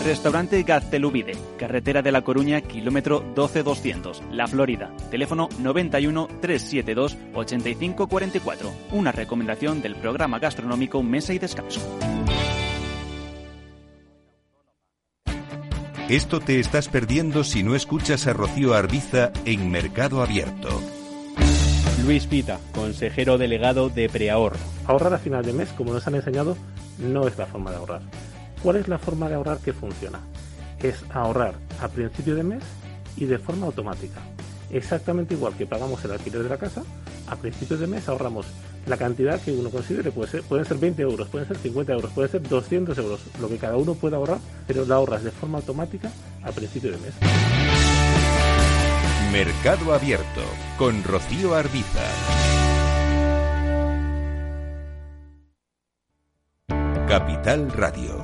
[0.05, 4.93] Restaurante Gaztelubide, carretera de La Coruña, kilómetro 12200, La Florida.
[5.11, 8.71] Teléfono 91 372 8544.
[8.93, 11.81] Una recomendación del programa gastronómico Mesa y Descanso.
[16.11, 20.83] Esto te estás perdiendo si no escuchas a Rocío Arbiza en Mercado Abierto.
[22.05, 24.59] Luis Pita, consejero delegado de Preahorro.
[24.85, 26.59] Ahorrar a final de mes, como nos han enseñado,
[26.99, 28.03] no es la forma de ahorrar.
[28.65, 30.21] ¿Cuál es la forma de ahorrar que funciona?
[30.83, 32.65] Es ahorrar a principio de mes
[33.15, 34.23] y de forma automática.
[34.71, 36.83] Exactamente igual que pagamos el alquiler de la casa,
[37.29, 38.47] a principio de mes ahorramos
[38.87, 40.11] la cantidad que uno considere.
[40.13, 43.51] Puede ser, pueden ser 20 euros, pueden ser 50 euros, pueden ser 200 euros, lo
[43.51, 46.11] que cada uno pueda ahorrar, pero la ahorras de forma automática
[46.43, 47.13] a principio de mes.
[49.31, 50.41] Mercado Abierto
[50.79, 52.01] con Rocío Arbiza.
[57.07, 58.24] Capital Radio,